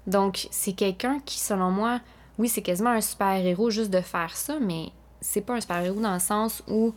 Donc, 0.07 0.47
c'est 0.51 0.73
quelqu'un 0.73 1.19
qui, 1.25 1.39
selon 1.39 1.71
moi, 1.71 2.01
oui, 2.37 2.49
c'est 2.49 2.61
quasiment 2.61 2.89
un 2.89 3.01
super-héros 3.01 3.69
juste 3.69 3.91
de 3.91 4.01
faire 4.01 4.35
ça, 4.35 4.57
mais 4.59 4.91
c'est 5.21 5.41
pas 5.41 5.53
un 5.53 5.61
super-héros 5.61 6.01
dans 6.01 6.13
le 6.13 6.19
sens 6.19 6.63
où 6.67 6.93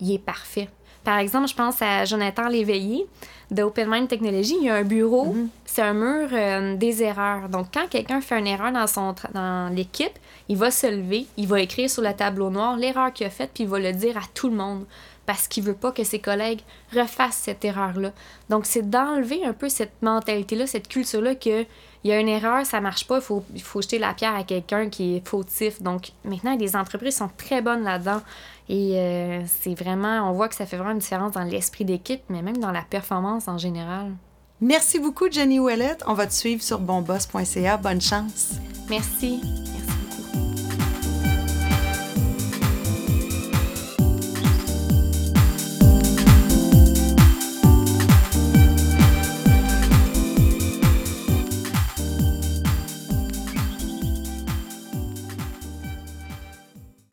il 0.00 0.12
est 0.12 0.18
parfait. 0.18 0.68
Par 1.06 1.18
exemple, 1.18 1.46
je 1.46 1.54
pense 1.54 1.80
à 1.82 2.04
Jonathan 2.04 2.48
Léveillé 2.48 3.06
de 3.52 3.62
Open 3.62 3.88
Mind 3.88 4.08
Technology. 4.08 4.56
Il 4.60 4.66
y 4.66 4.70
a 4.70 4.74
un 4.74 4.82
bureau, 4.82 5.26
mhm. 5.26 5.48
c'est 5.64 5.82
un 5.82 5.92
mur 5.92 6.28
euh, 6.32 6.74
des 6.74 7.00
erreurs. 7.00 7.48
Donc, 7.48 7.68
quand 7.72 7.86
quelqu'un 7.88 8.20
fait 8.20 8.36
une 8.40 8.48
erreur 8.48 8.72
dans, 8.72 8.88
son 8.88 9.14
dans 9.32 9.72
l'équipe, 9.72 10.18
il 10.48 10.56
va 10.56 10.72
se 10.72 10.88
lever, 10.88 11.26
il 11.36 11.46
va 11.46 11.60
écrire 11.60 11.88
sur 11.88 12.02
le 12.02 12.12
tableau 12.12 12.50
noir 12.50 12.76
l'erreur 12.76 13.12
qu'il 13.12 13.24
a 13.24 13.30
faite, 13.30 13.52
puis 13.54 13.62
il 13.62 13.70
va 13.70 13.78
le 13.78 13.92
dire 13.92 14.16
à 14.16 14.22
tout 14.34 14.48
le 14.48 14.56
monde 14.56 14.84
parce 15.26 15.46
qu'il 15.46 15.62
veut 15.62 15.74
pas 15.74 15.92
que 15.92 16.02
ses 16.02 16.18
collègues 16.18 16.62
refassent 16.92 17.42
cette 17.44 17.64
erreur-là. 17.64 18.10
Donc, 18.48 18.66
c'est 18.66 18.90
d'enlever 18.90 19.44
un 19.44 19.52
peu 19.52 19.68
cette 19.68 20.02
mentalité-là, 20.02 20.66
cette 20.66 20.88
culture-là 20.88 21.36
que 21.36 21.64
il 22.06 22.10
y 22.10 22.12
a 22.12 22.20
une 22.20 22.28
erreur, 22.28 22.64
ça 22.64 22.80
marche 22.80 23.08
pas, 23.08 23.18
il 23.52 23.62
faut, 23.62 23.82
jeter 23.82 23.98
la 23.98 24.14
pierre 24.14 24.36
à 24.36 24.44
quelqu'un 24.44 24.88
qui 24.88 25.16
est 25.16 25.26
fautif. 25.26 25.82
Donc, 25.82 26.12
maintenant, 26.24 26.56
les 26.56 26.76
entreprises 26.76 27.16
sont 27.16 27.30
très 27.36 27.62
bonnes 27.62 27.82
là-dedans. 27.82 28.22
Et 28.68 28.92
euh, 28.94 29.42
c'est 29.46 29.74
vraiment, 29.74 30.30
on 30.30 30.32
voit 30.32 30.48
que 30.48 30.54
ça 30.54 30.66
fait 30.66 30.76
vraiment 30.76 30.92
une 30.92 31.00
différence 31.00 31.32
dans 31.32 31.42
l'esprit 31.42 31.84
d'équipe, 31.84 32.22
mais 32.28 32.42
même 32.42 32.58
dans 32.58 32.70
la 32.70 32.82
performance 32.82 33.48
en 33.48 33.58
général. 33.58 34.12
Merci 34.60 35.00
beaucoup, 35.00 35.28
Jenny 35.28 35.58
Ouellette. 35.58 36.04
On 36.06 36.14
va 36.14 36.28
te 36.28 36.32
suivre 36.32 36.62
sur 36.62 36.78
bonboss.ca. 36.78 37.76
Bonne 37.76 38.00
chance. 38.00 38.52
Merci. 38.88 39.40